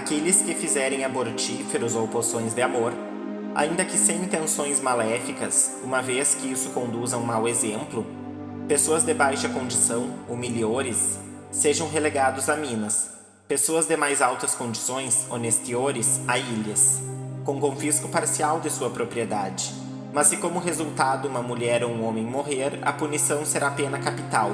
Aqueles 0.00 0.40
que 0.40 0.54
fizerem 0.54 1.04
abortíferos 1.04 1.94
ou 1.94 2.08
poções 2.08 2.54
de 2.54 2.62
amor, 2.62 2.94
ainda 3.54 3.84
que 3.84 3.98
sem 3.98 4.16
intenções 4.22 4.80
maléficas, 4.80 5.72
uma 5.84 6.00
vez 6.00 6.34
que 6.34 6.50
isso 6.50 6.70
conduza 6.70 7.16
a 7.16 7.18
um 7.18 7.22
mau 7.22 7.46
exemplo, 7.46 8.06
pessoas 8.66 9.04
de 9.04 9.12
baixa 9.12 9.50
condição, 9.50 10.08
humilhores, 10.26 11.18
sejam 11.50 11.86
relegados 11.86 12.48
a 12.48 12.56
minas, 12.56 13.10
pessoas 13.46 13.86
de 13.86 13.94
mais 13.94 14.22
altas 14.22 14.54
condições, 14.54 15.26
honestiores, 15.28 16.22
a 16.26 16.38
ilhas, 16.38 17.02
com 17.44 17.60
confisco 17.60 18.08
parcial 18.08 18.58
de 18.58 18.70
sua 18.70 18.88
propriedade. 18.88 19.70
Mas 20.14 20.28
se 20.28 20.38
como 20.38 20.58
resultado 20.58 21.28
uma 21.28 21.42
mulher 21.42 21.84
ou 21.84 21.90
um 21.90 22.06
homem 22.06 22.24
morrer, 22.24 22.78
a 22.80 22.92
punição 22.92 23.44
será 23.44 23.70
pena 23.70 23.98
capital, 23.98 24.52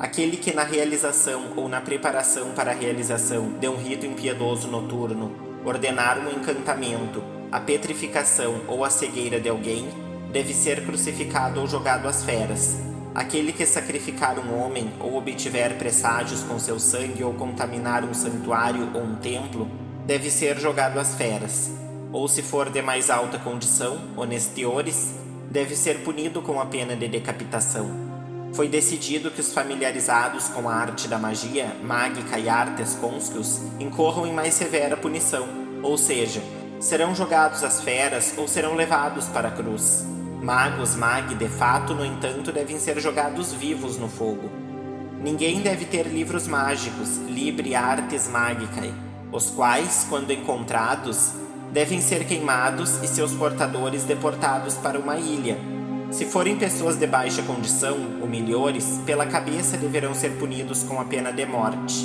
aquele 0.00 0.38
que 0.38 0.54
na 0.54 0.64
realização 0.64 1.52
ou 1.56 1.68
na 1.68 1.78
preparação 1.78 2.52
para 2.52 2.70
a 2.70 2.74
realização 2.74 3.50
de 3.60 3.68
um 3.68 3.76
rito 3.76 4.06
impiedoso 4.06 4.66
noturno 4.66 5.30
ordenar 5.62 6.18
um 6.18 6.30
encantamento, 6.30 7.22
a 7.52 7.60
petrificação 7.60 8.62
ou 8.66 8.82
a 8.82 8.88
cegueira 8.88 9.38
de 9.38 9.50
alguém, 9.50 9.86
deve 10.32 10.54
ser 10.54 10.86
crucificado 10.86 11.60
ou 11.60 11.66
jogado 11.66 12.08
às 12.08 12.24
feras. 12.24 12.78
Aquele 13.14 13.52
que 13.52 13.66
sacrificar 13.66 14.38
um 14.38 14.58
homem 14.58 14.90
ou 14.98 15.18
obtiver 15.18 15.76
presságios 15.76 16.42
com 16.44 16.58
seu 16.58 16.80
sangue 16.80 17.22
ou 17.22 17.34
contaminar 17.34 18.02
um 18.02 18.14
santuário 18.14 18.88
ou 18.94 19.02
um 19.02 19.16
templo, 19.16 19.68
deve 20.06 20.30
ser 20.30 20.58
jogado 20.58 20.98
às 20.98 21.14
feras. 21.14 21.70
Ou 22.10 22.26
se 22.26 22.40
for 22.40 22.70
de 22.70 22.80
mais 22.80 23.10
alta 23.10 23.38
condição, 23.38 24.00
honestiores, 24.16 25.12
deve 25.50 25.76
ser 25.76 25.98
punido 25.98 26.40
com 26.40 26.58
a 26.58 26.64
pena 26.64 26.96
de 26.96 27.06
decapitação 27.06 28.09
foi 28.52 28.68
decidido 28.68 29.30
que 29.30 29.40
os 29.40 29.52
familiarizados 29.52 30.48
com 30.48 30.68
a 30.68 30.74
arte 30.74 31.06
da 31.06 31.18
magia, 31.18 31.76
mágica 31.82 32.38
e 32.38 32.48
artes 32.48 32.94
conscius 32.94 33.60
incorram 33.78 34.26
em 34.26 34.32
mais 34.32 34.54
severa 34.54 34.96
punição, 34.96 35.48
ou 35.82 35.96
seja, 35.96 36.42
serão 36.80 37.14
jogados 37.14 37.62
às 37.62 37.80
feras 37.80 38.34
ou 38.36 38.48
serão 38.48 38.74
levados 38.74 39.26
para 39.26 39.48
a 39.48 39.52
cruz. 39.52 40.04
Magos, 40.42 40.96
mag, 40.96 41.34
de 41.34 41.48
fato, 41.48 41.94
no 41.94 42.04
entanto, 42.04 42.50
devem 42.50 42.78
ser 42.78 42.98
jogados 42.98 43.52
vivos 43.52 43.98
no 43.98 44.08
fogo. 44.08 44.50
Ninguém 45.22 45.60
deve 45.60 45.84
ter 45.84 46.06
livros 46.06 46.48
mágicos, 46.48 47.18
libre 47.28 47.74
artes 47.74 48.26
magicae, 48.26 48.92
os 49.30 49.50
quais, 49.50 50.06
quando 50.08 50.32
encontrados, 50.32 51.32
devem 51.70 52.00
ser 52.00 52.24
queimados 52.24 53.00
e 53.02 53.06
seus 53.06 53.32
portadores 53.32 54.04
deportados 54.04 54.74
para 54.76 54.98
uma 54.98 55.18
ilha, 55.18 55.58
Se 56.10 56.24
forem 56.24 56.56
pessoas 56.56 56.96
de 56.96 57.06
baixa 57.06 57.40
condição 57.42 57.96
ou 58.20 58.26
melhores, 58.26 59.00
pela 59.06 59.26
cabeça 59.26 59.76
deverão 59.76 60.12
ser 60.12 60.30
punidos 60.38 60.82
com 60.82 61.00
a 61.00 61.04
pena 61.04 61.32
de 61.32 61.46
morte. 61.46 62.04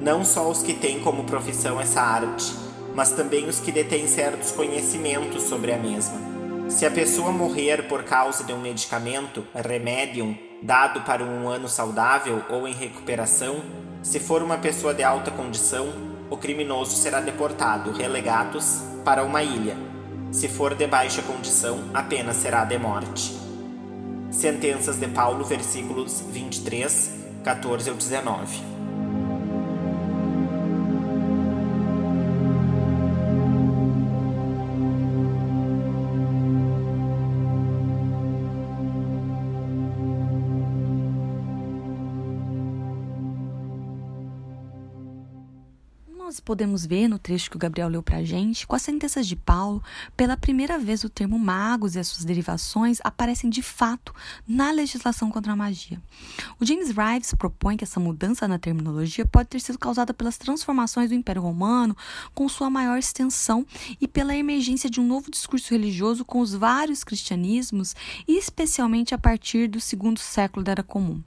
Não 0.00 0.24
só 0.24 0.50
os 0.50 0.62
que 0.62 0.74
têm 0.74 0.98
como 1.00 1.24
profissão 1.24 1.80
essa 1.80 2.00
arte, 2.00 2.52
mas 2.92 3.12
também 3.12 3.48
os 3.48 3.60
que 3.60 3.70
detêm 3.70 4.08
certos 4.08 4.50
conhecimentos 4.50 5.44
sobre 5.44 5.72
a 5.72 5.78
mesma. 5.78 6.18
Se 6.68 6.84
a 6.84 6.90
pessoa 6.90 7.30
morrer 7.30 7.86
por 7.86 8.02
causa 8.02 8.42
de 8.42 8.52
um 8.52 8.60
medicamento, 8.60 9.46
remédio, 9.54 10.36
dado 10.60 11.02
para 11.02 11.22
um 11.22 11.48
ano 11.48 11.68
saudável 11.68 12.42
ou 12.50 12.66
em 12.66 12.74
recuperação, 12.74 13.62
se 14.02 14.18
for 14.18 14.42
uma 14.42 14.58
pessoa 14.58 14.92
de 14.92 15.04
alta 15.04 15.30
condição, 15.30 15.88
o 16.28 16.36
criminoso 16.36 16.96
será 16.96 17.20
deportado, 17.20 17.92
relegados, 17.92 18.80
para 19.04 19.22
uma 19.22 19.42
ilha. 19.42 19.89
Se 20.32 20.46
for 20.48 20.76
de 20.76 20.86
baixa 20.86 21.22
condição, 21.22 21.90
a 21.92 22.04
pena 22.04 22.32
será 22.32 22.64
de 22.64 22.78
morte. 22.78 23.36
Sentenças 24.30 24.96
de 24.96 25.08
Paulo, 25.08 25.44
versículos 25.44 26.20
23, 26.30 27.10
14 27.42 27.90
ao 27.90 27.96
19. 27.96 28.79
Podemos 46.50 46.84
ver 46.84 47.06
no 47.06 47.16
trecho 47.16 47.48
que 47.48 47.54
o 47.54 47.60
Gabriel 47.60 47.86
leu 47.86 48.02
para 48.02 48.16
a 48.16 48.24
gente, 48.24 48.66
com 48.66 48.74
as 48.74 48.82
sentenças 48.82 49.24
de 49.24 49.36
Paulo, 49.36 49.80
pela 50.16 50.36
primeira 50.36 50.80
vez 50.80 51.04
o 51.04 51.08
termo 51.08 51.38
magos 51.38 51.94
e 51.94 52.00
as 52.00 52.08
suas 52.08 52.24
derivações 52.24 52.98
aparecem 53.04 53.48
de 53.48 53.62
fato 53.62 54.12
na 54.48 54.72
legislação 54.72 55.30
contra 55.30 55.52
a 55.52 55.56
magia. 55.56 56.02
O 56.58 56.66
James 56.66 56.88
Rives 56.88 57.34
propõe 57.34 57.76
que 57.76 57.84
essa 57.84 58.00
mudança 58.00 58.48
na 58.48 58.58
terminologia 58.58 59.24
pode 59.24 59.48
ter 59.48 59.60
sido 59.60 59.78
causada 59.78 60.12
pelas 60.12 60.38
transformações 60.38 61.10
do 61.10 61.14
Império 61.14 61.40
Romano, 61.40 61.96
com 62.34 62.48
sua 62.48 62.68
maior 62.68 62.98
extensão, 62.98 63.64
e 64.00 64.08
pela 64.08 64.34
emergência 64.34 64.90
de 64.90 65.00
um 65.00 65.06
novo 65.06 65.30
discurso 65.30 65.72
religioso 65.72 66.24
com 66.24 66.40
os 66.40 66.52
vários 66.52 67.04
cristianismos, 67.04 67.94
especialmente 68.26 69.14
a 69.14 69.18
partir 69.18 69.68
do 69.68 69.80
segundo 69.80 70.18
século 70.18 70.64
da 70.64 70.72
Era 70.72 70.82
Comum. 70.82 71.22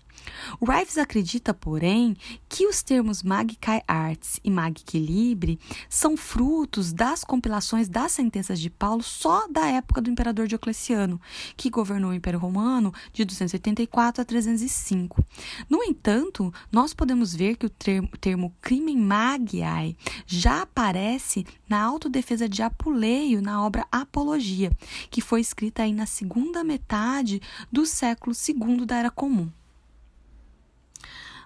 Rives 0.61 0.97
acredita, 0.97 1.53
porém, 1.53 2.15
que 2.47 2.67
os 2.67 2.81
termos 2.81 3.23
Magicae 3.23 3.81
Arts 3.87 4.39
e 4.43 4.49
Magic 4.49 4.97
Libre 4.97 5.59
são 5.89 6.15
frutos 6.15 6.93
das 6.93 7.23
compilações 7.23 7.87
das 7.89 8.11
sentenças 8.11 8.59
de 8.59 8.69
Paulo 8.69 9.03
só 9.03 9.47
da 9.47 9.67
época 9.67 10.01
do 10.01 10.09
imperador 10.09 10.47
Diocleciano, 10.47 11.19
que 11.55 11.69
governou 11.69 12.11
o 12.11 12.13
Império 12.13 12.39
Romano 12.39 12.93
de 13.11 13.25
284 13.25 14.21
a 14.21 14.25
305. 14.25 15.23
No 15.69 15.83
entanto, 15.83 16.53
nós 16.71 16.93
podemos 16.93 17.33
ver 17.35 17.55
que 17.55 17.65
o 17.65 17.69
termo, 17.69 18.09
termo 18.19 18.53
crimen 18.61 18.97
magiae 18.97 19.97
já 20.25 20.61
aparece 20.61 21.45
na 21.67 21.81
autodefesa 21.81 22.47
de 22.47 22.61
Apuleio 22.61 23.41
na 23.41 23.63
obra 23.63 23.85
Apologia, 23.91 24.71
que 25.09 25.21
foi 25.21 25.41
escrita 25.41 25.83
aí 25.83 25.93
na 25.93 26.05
segunda 26.05 26.63
metade 26.63 27.41
do 27.71 27.85
século 27.85 28.35
II 28.35 28.85
da 28.85 28.97
Era 28.97 29.11
Comum. 29.11 29.49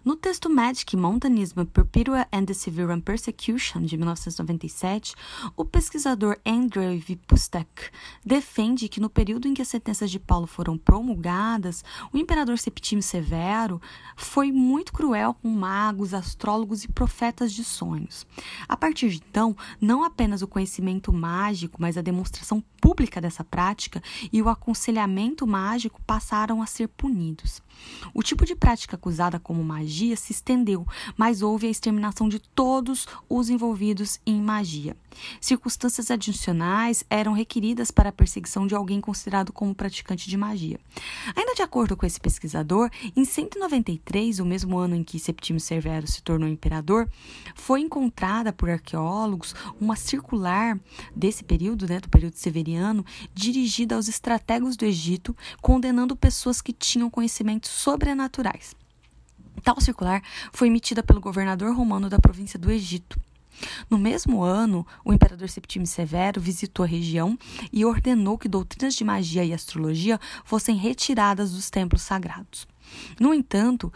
No 0.07 0.15
texto 0.15 0.49
Magic, 0.49 0.95
Montanism, 0.95 1.65
Perpetua 1.65 2.25
and 2.31 2.45
the 2.45 2.53
Severan 2.53 3.01
Persecution, 3.01 3.81
de 3.81 3.97
1997, 3.97 5.13
o 5.53 5.65
pesquisador 5.65 6.37
Andrew 6.45 6.97
Vipustek 6.97 7.91
defende 8.25 8.87
que 8.87 9.01
no 9.01 9.09
período 9.09 9.49
em 9.49 9.53
que 9.53 9.61
as 9.61 9.67
sentenças 9.67 10.09
de 10.09 10.17
Paulo 10.17 10.47
foram 10.47 10.77
promulgadas, 10.77 11.83
o 12.13 12.17
imperador 12.17 12.57
Septimio 12.57 13.03
Severo 13.03 13.81
foi 14.15 14.49
muito 14.49 14.93
cruel 14.93 15.33
com 15.33 15.49
magos, 15.49 16.13
astrólogos 16.13 16.85
e 16.85 16.87
profetas 16.87 17.51
de 17.51 17.65
sonhos. 17.65 18.25
A 18.65 18.77
partir 18.77 19.09
de 19.09 19.17
então, 19.17 19.57
não 19.81 20.05
apenas 20.05 20.41
o 20.41 20.47
conhecimento 20.47 21.11
mágico, 21.11 21.81
mas 21.81 21.97
a 21.97 22.01
demonstração 22.01 22.63
pública 22.79 23.19
dessa 23.19 23.43
prática 23.43 24.01
e 24.31 24.41
o 24.41 24.47
aconselhamento 24.47 25.45
mágico 25.45 26.01
passaram 26.03 26.61
a 26.61 26.65
ser 26.65 26.87
punidos. 26.87 27.61
O 28.13 28.23
tipo 28.23 28.45
de 28.45 28.55
prática 28.55 28.95
acusada 28.95 29.37
como 29.37 29.63
magia 29.63 29.96
se 30.15 30.31
estendeu, 30.31 30.85
mas 31.15 31.41
houve 31.41 31.67
a 31.67 31.69
exterminação 31.69 32.29
de 32.29 32.39
todos 32.39 33.07
os 33.29 33.49
envolvidos 33.49 34.19
em 34.25 34.41
magia. 34.41 34.95
Circunstâncias 35.41 36.11
adicionais 36.11 37.03
eram 37.09 37.33
requeridas 37.33 37.91
para 37.91 38.09
a 38.09 38.11
perseguição 38.11 38.67
de 38.67 38.75
alguém 38.75 39.01
considerado 39.01 39.51
como 39.51 39.73
praticante 39.73 40.29
de 40.29 40.37
magia. 40.37 40.79
Ainda 41.35 41.55
de 41.55 41.61
acordo 41.61 41.97
com 41.97 42.05
esse 42.05 42.19
pesquisador, 42.19 42.89
em 43.15 43.25
193, 43.25 44.39
o 44.39 44.45
mesmo 44.45 44.77
ano 44.77 44.95
em 44.95 45.03
que 45.03 45.19
Septimio 45.19 45.59
Severo 45.59 46.07
se 46.07 46.21
tornou 46.21 46.47
imperador, 46.47 47.09
foi 47.55 47.81
encontrada 47.81 48.53
por 48.53 48.69
arqueólogos 48.69 49.55
uma 49.79 49.95
circular 49.95 50.79
desse 51.15 51.43
período, 51.43 51.87
né, 51.87 51.99
do 51.99 52.09
período 52.09 52.35
severiano, 52.35 53.05
dirigida 53.33 53.95
aos 53.95 54.07
estrategos 54.07 54.75
do 54.75 54.85
Egito, 54.85 55.35
condenando 55.61 56.15
pessoas 56.15 56.61
que 56.61 56.73
tinham 56.73 57.09
conhecimentos 57.09 57.71
sobrenaturais. 57.71 58.75
Tal 59.63 59.79
circular 59.81 60.21
foi 60.51 60.67
emitida 60.67 61.03
pelo 61.03 61.21
governador 61.21 61.75
romano 61.75 62.09
da 62.09 62.19
província 62.19 62.59
do 62.59 62.71
Egito. 62.71 63.19
No 63.89 63.97
mesmo 63.97 64.43
ano, 64.43 64.85
o 65.03 65.11
imperador 65.11 65.49
Septimio 65.49 65.87
Severo 65.87 66.39
visitou 66.39 66.83
a 66.83 66.87
região 66.87 67.37
e 67.73 67.83
ordenou 67.83 68.37
que 68.37 68.47
doutrinas 68.47 68.93
de 68.93 69.03
magia 69.03 69.43
e 69.43 69.53
astrologia 69.53 70.19
fossem 70.45 70.75
retiradas 70.75 71.51
dos 71.51 71.69
templos 71.69 72.03
sagrados. 72.03 72.67
No 73.19 73.33
entanto, 73.33 73.91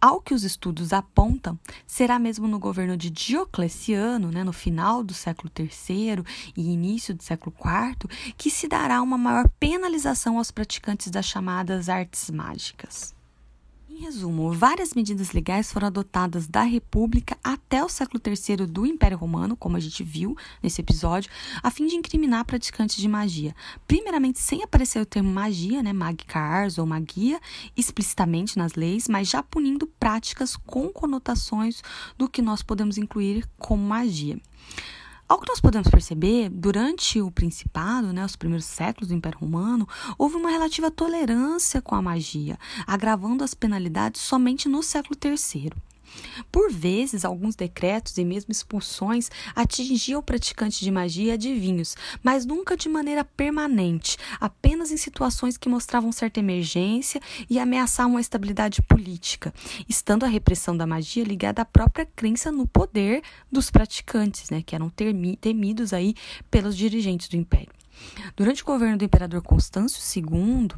ao 0.00 0.20
que 0.20 0.34
os 0.34 0.44
estudos 0.44 0.92
apontam, 0.92 1.58
será 1.86 2.18
mesmo 2.18 2.46
no 2.46 2.58
governo 2.58 2.94
de 2.94 3.08
Diocleciano, 3.08 4.30
né, 4.30 4.44
no 4.44 4.52
final 4.52 5.02
do 5.02 5.14
século 5.14 5.50
III 5.58 6.22
e 6.54 6.70
início 6.70 7.14
do 7.14 7.22
século 7.22 7.56
IV, 7.58 8.10
que 8.36 8.50
se 8.50 8.68
dará 8.68 9.00
uma 9.00 9.16
maior 9.16 9.48
penalização 9.58 10.36
aos 10.36 10.50
praticantes 10.50 11.10
das 11.10 11.24
chamadas 11.24 11.88
artes 11.88 12.28
mágicas. 12.28 13.14
Em 13.94 14.00
resumo, 14.00 14.52
várias 14.52 14.92
medidas 14.92 15.30
legais 15.30 15.72
foram 15.72 15.86
adotadas 15.86 16.48
da 16.48 16.62
República 16.62 17.38
até 17.44 17.82
o 17.84 17.88
século 17.88 18.20
III 18.20 18.66
do 18.66 18.84
Império 18.84 19.16
Romano, 19.16 19.56
como 19.56 19.76
a 19.76 19.80
gente 19.80 20.02
viu 20.02 20.36
nesse 20.60 20.80
episódio, 20.80 21.30
a 21.62 21.70
fim 21.70 21.86
de 21.86 21.94
incriminar 21.94 22.44
praticantes 22.44 22.96
de 22.96 23.06
magia. 23.06 23.54
Primeiramente, 23.86 24.40
sem 24.40 24.64
aparecer 24.64 25.00
o 25.00 25.06
termo 25.06 25.30
magia, 25.30 25.80
né, 25.80 25.92
magica 25.92 26.40
ars 26.40 26.76
ou 26.76 26.84
magia, 26.84 27.40
explicitamente 27.76 28.58
nas 28.58 28.74
leis, 28.74 29.06
mas 29.06 29.28
já 29.28 29.44
punindo 29.44 29.86
práticas 29.86 30.56
com 30.56 30.88
conotações 30.88 31.80
do 32.18 32.28
que 32.28 32.42
nós 32.42 32.64
podemos 32.64 32.98
incluir 32.98 33.48
como 33.56 33.80
magia. 33.80 34.40
Ao 35.26 35.38
que 35.40 35.48
nós 35.48 35.60
podemos 35.60 35.88
perceber, 35.88 36.50
durante 36.50 37.20
o 37.20 37.30
Principado, 37.30 38.12
né, 38.12 38.24
os 38.24 38.36
primeiros 38.36 38.66
séculos 38.66 39.08
do 39.08 39.14
Império 39.14 39.38
Romano, 39.38 39.88
houve 40.18 40.36
uma 40.36 40.50
relativa 40.50 40.90
tolerância 40.90 41.80
com 41.80 41.94
a 41.94 42.02
magia, 42.02 42.58
agravando 42.86 43.42
as 43.42 43.54
penalidades 43.54 44.20
somente 44.20 44.68
no 44.68 44.82
século 44.82 45.18
III. 45.22 45.72
Por 46.50 46.72
vezes, 46.72 47.24
alguns 47.24 47.54
decretos 47.54 48.16
e 48.18 48.24
mesmo 48.24 48.52
expulsões 48.52 49.30
atingiam 49.54 50.22
praticantes 50.22 50.80
de 50.80 50.90
magia 50.90 51.30
e 51.30 51.30
adivinhos, 51.32 51.96
mas 52.22 52.44
nunca 52.44 52.76
de 52.76 52.88
maneira 52.88 53.24
permanente, 53.24 54.16
apenas 54.40 54.90
em 54.90 54.96
situações 54.96 55.56
que 55.56 55.68
mostravam 55.68 56.12
certa 56.12 56.40
emergência 56.40 57.20
e 57.48 57.58
ameaçavam 57.58 58.16
a 58.16 58.20
estabilidade 58.20 58.82
política, 58.82 59.52
estando 59.88 60.24
a 60.24 60.28
repressão 60.28 60.76
da 60.76 60.86
magia 60.86 61.24
ligada 61.24 61.62
à 61.62 61.64
própria 61.64 62.06
crença 62.06 62.50
no 62.50 62.66
poder 62.66 63.22
dos 63.50 63.70
praticantes, 63.70 64.50
né, 64.50 64.62
que 64.64 64.74
eram 64.74 64.90
temidos 64.90 65.92
aí 65.92 66.14
pelos 66.50 66.76
dirigentes 66.76 67.28
do 67.28 67.36
império. 67.36 67.72
Durante 68.36 68.62
o 68.62 68.66
governo 68.66 68.98
do 68.98 69.04
imperador 69.04 69.42
Constâncio 69.42 70.00
II, 70.20 70.68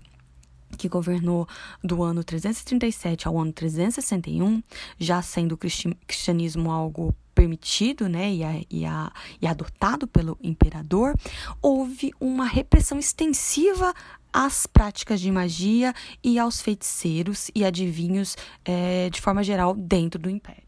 que 0.76 0.88
governou 0.88 1.48
do 1.82 2.02
ano 2.02 2.22
337 2.22 3.28
ao 3.28 3.38
ano 3.38 3.52
361, 3.52 4.62
já 4.98 5.22
sendo 5.22 5.52
o 5.52 5.58
cristianismo 5.58 6.70
algo 6.70 7.14
permitido 7.34 8.08
né, 8.08 8.32
e, 8.32 8.42
a, 8.42 8.60
e, 8.70 8.84
a, 8.86 9.12
e 9.40 9.46
adotado 9.46 10.06
pelo 10.08 10.38
imperador, 10.42 11.14
houve 11.60 12.10
uma 12.18 12.46
repressão 12.46 12.98
extensiva 12.98 13.92
às 14.32 14.66
práticas 14.66 15.20
de 15.20 15.30
magia 15.30 15.94
e 16.24 16.38
aos 16.38 16.60
feiticeiros 16.60 17.50
e 17.54 17.64
adivinhos 17.64 18.36
é, 18.64 19.10
de 19.10 19.20
forma 19.20 19.42
geral 19.42 19.74
dentro 19.74 20.20
do 20.20 20.30
império. 20.30 20.65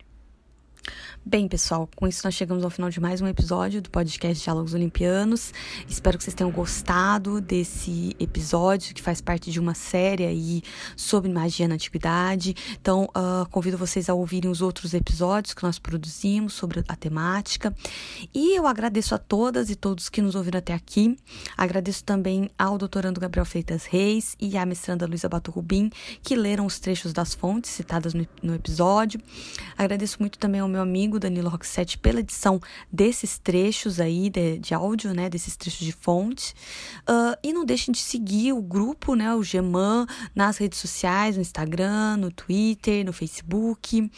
Bem, 1.24 1.46
pessoal, 1.46 1.88
com 1.94 2.08
isso 2.08 2.22
nós 2.24 2.32
chegamos 2.32 2.64
ao 2.64 2.70
final 2.70 2.88
de 2.88 2.98
mais 3.00 3.20
um 3.20 3.26
episódio 3.26 3.82
do 3.82 3.90
podcast 3.90 4.42
Diálogos 4.42 4.72
Olimpianos. 4.72 5.52
Espero 5.86 6.16
que 6.16 6.24
vocês 6.24 6.32
tenham 6.32 6.50
gostado 6.50 7.38
desse 7.38 8.16
episódio, 8.18 8.94
que 8.94 9.02
faz 9.02 9.20
parte 9.20 9.50
de 9.50 9.60
uma 9.60 9.74
série 9.74 10.24
aí 10.24 10.62
sobre 10.96 11.30
magia 11.30 11.68
na 11.68 11.74
antiguidade. 11.74 12.54
Então, 12.80 13.04
uh, 13.14 13.46
convido 13.50 13.76
vocês 13.76 14.08
a 14.08 14.14
ouvirem 14.14 14.50
os 14.50 14.62
outros 14.62 14.94
episódios 14.94 15.52
que 15.52 15.62
nós 15.62 15.78
produzimos 15.78 16.54
sobre 16.54 16.82
a 16.88 16.96
temática. 16.96 17.74
E 18.32 18.56
eu 18.56 18.66
agradeço 18.66 19.14
a 19.14 19.18
todas 19.18 19.68
e 19.68 19.76
todos 19.76 20.08
que 20.08 20.22
nos 20.22 20.34
ouviram 20.34 20.60
até 20.60 20.72
aqui. 20.72 21.14
Agradeço 21.58 22.04
também 22.04 22.48
ao 22.56 22.78
doutorando 22.78 23.20
Gabriel 23.20 23.44
Freitas 23.44 23.84
Reis 23.84 24.34
e 24.40 24.56
à 24.56 24.64
mestranda 24.64 25.06
Luísa 25.06 25.28
Bato 25.28 25.50
Rubim, 25.50 25.90
que 26.22 26.34
leram 26.34 26.64
os 26.64 26.78
trechos 26.78 27.12
das 27.12 27.34
fontes 27.34 27.70
citadas 27.70 28.14
no, 28.14 28.26
no 28.42 28.54
episódio. 28.54 29.20
Agradeço 29.76 30.16
muito 30.20 30.38
também 30.38 30.62
ao 30.62 30.68
meu 30.68 30.80
amigo 31.08 31.18
Danilo 31.18 31.48
Roxette 31.48 31.96
pela 31.96 32.20
edição 32.20 32.60
desses 32.92 33.38
trechos 33.38 33.98
aí 33.98 34.28
de, 34.28 34.58
de 34.58 34.74
áudio, 34.74 35.14
né, 35.14 35.30
desses 35.30 35.56
trechos 35.56 35.80
de 35.80 35.92
fonte. 35.92 36.54
Uh, 37.08 37.34
e 37.42 37.52
não 37.52 37.64
deixem 37.64 37.90
de 37.90 37.98
seguir 37.98 38.52
o 38.52 38.60
grupo, 38.60 39.14
né, 39.14 39.34
o 39.34 39.42
Geman, 39.42 40.06
nas 40.34 40.58
redes 40.58 40.78
sociais, 40.78 41.36
no 41.36 41.42
Instagram, 41.42 42.18
no 42.18 42.30
Twitter, 42.30 43.04
no 43.04 43.12
Facebook. 43.12 44.10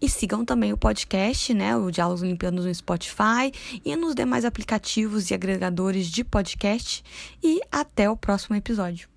E 0.00 0.08
sigam 0.08 0.44
também 0.44 0.72
o 0.72 0.76
podcast, 0.76 1.52
né, 1.52 1.76
o 1.76 1.90
Diálogos 1.90 2.22
Olimpianos 2.22 2.64
no 2.64 2.74
Spotify 2.74 3.52
e 3.84 3.96
nos 3.96 4.14
demais 4.14 4.44
aplicativos 4.44 5.30
e 5.30 5.34
agregadores 5.34 6.06
de 6.06 6.22
podcast. 6.22 7.02
E 7.42 7.60
até 7.72 8.08
o 8.08 8.16
próximo 8.16 8.54
episódio. 8.54 9.08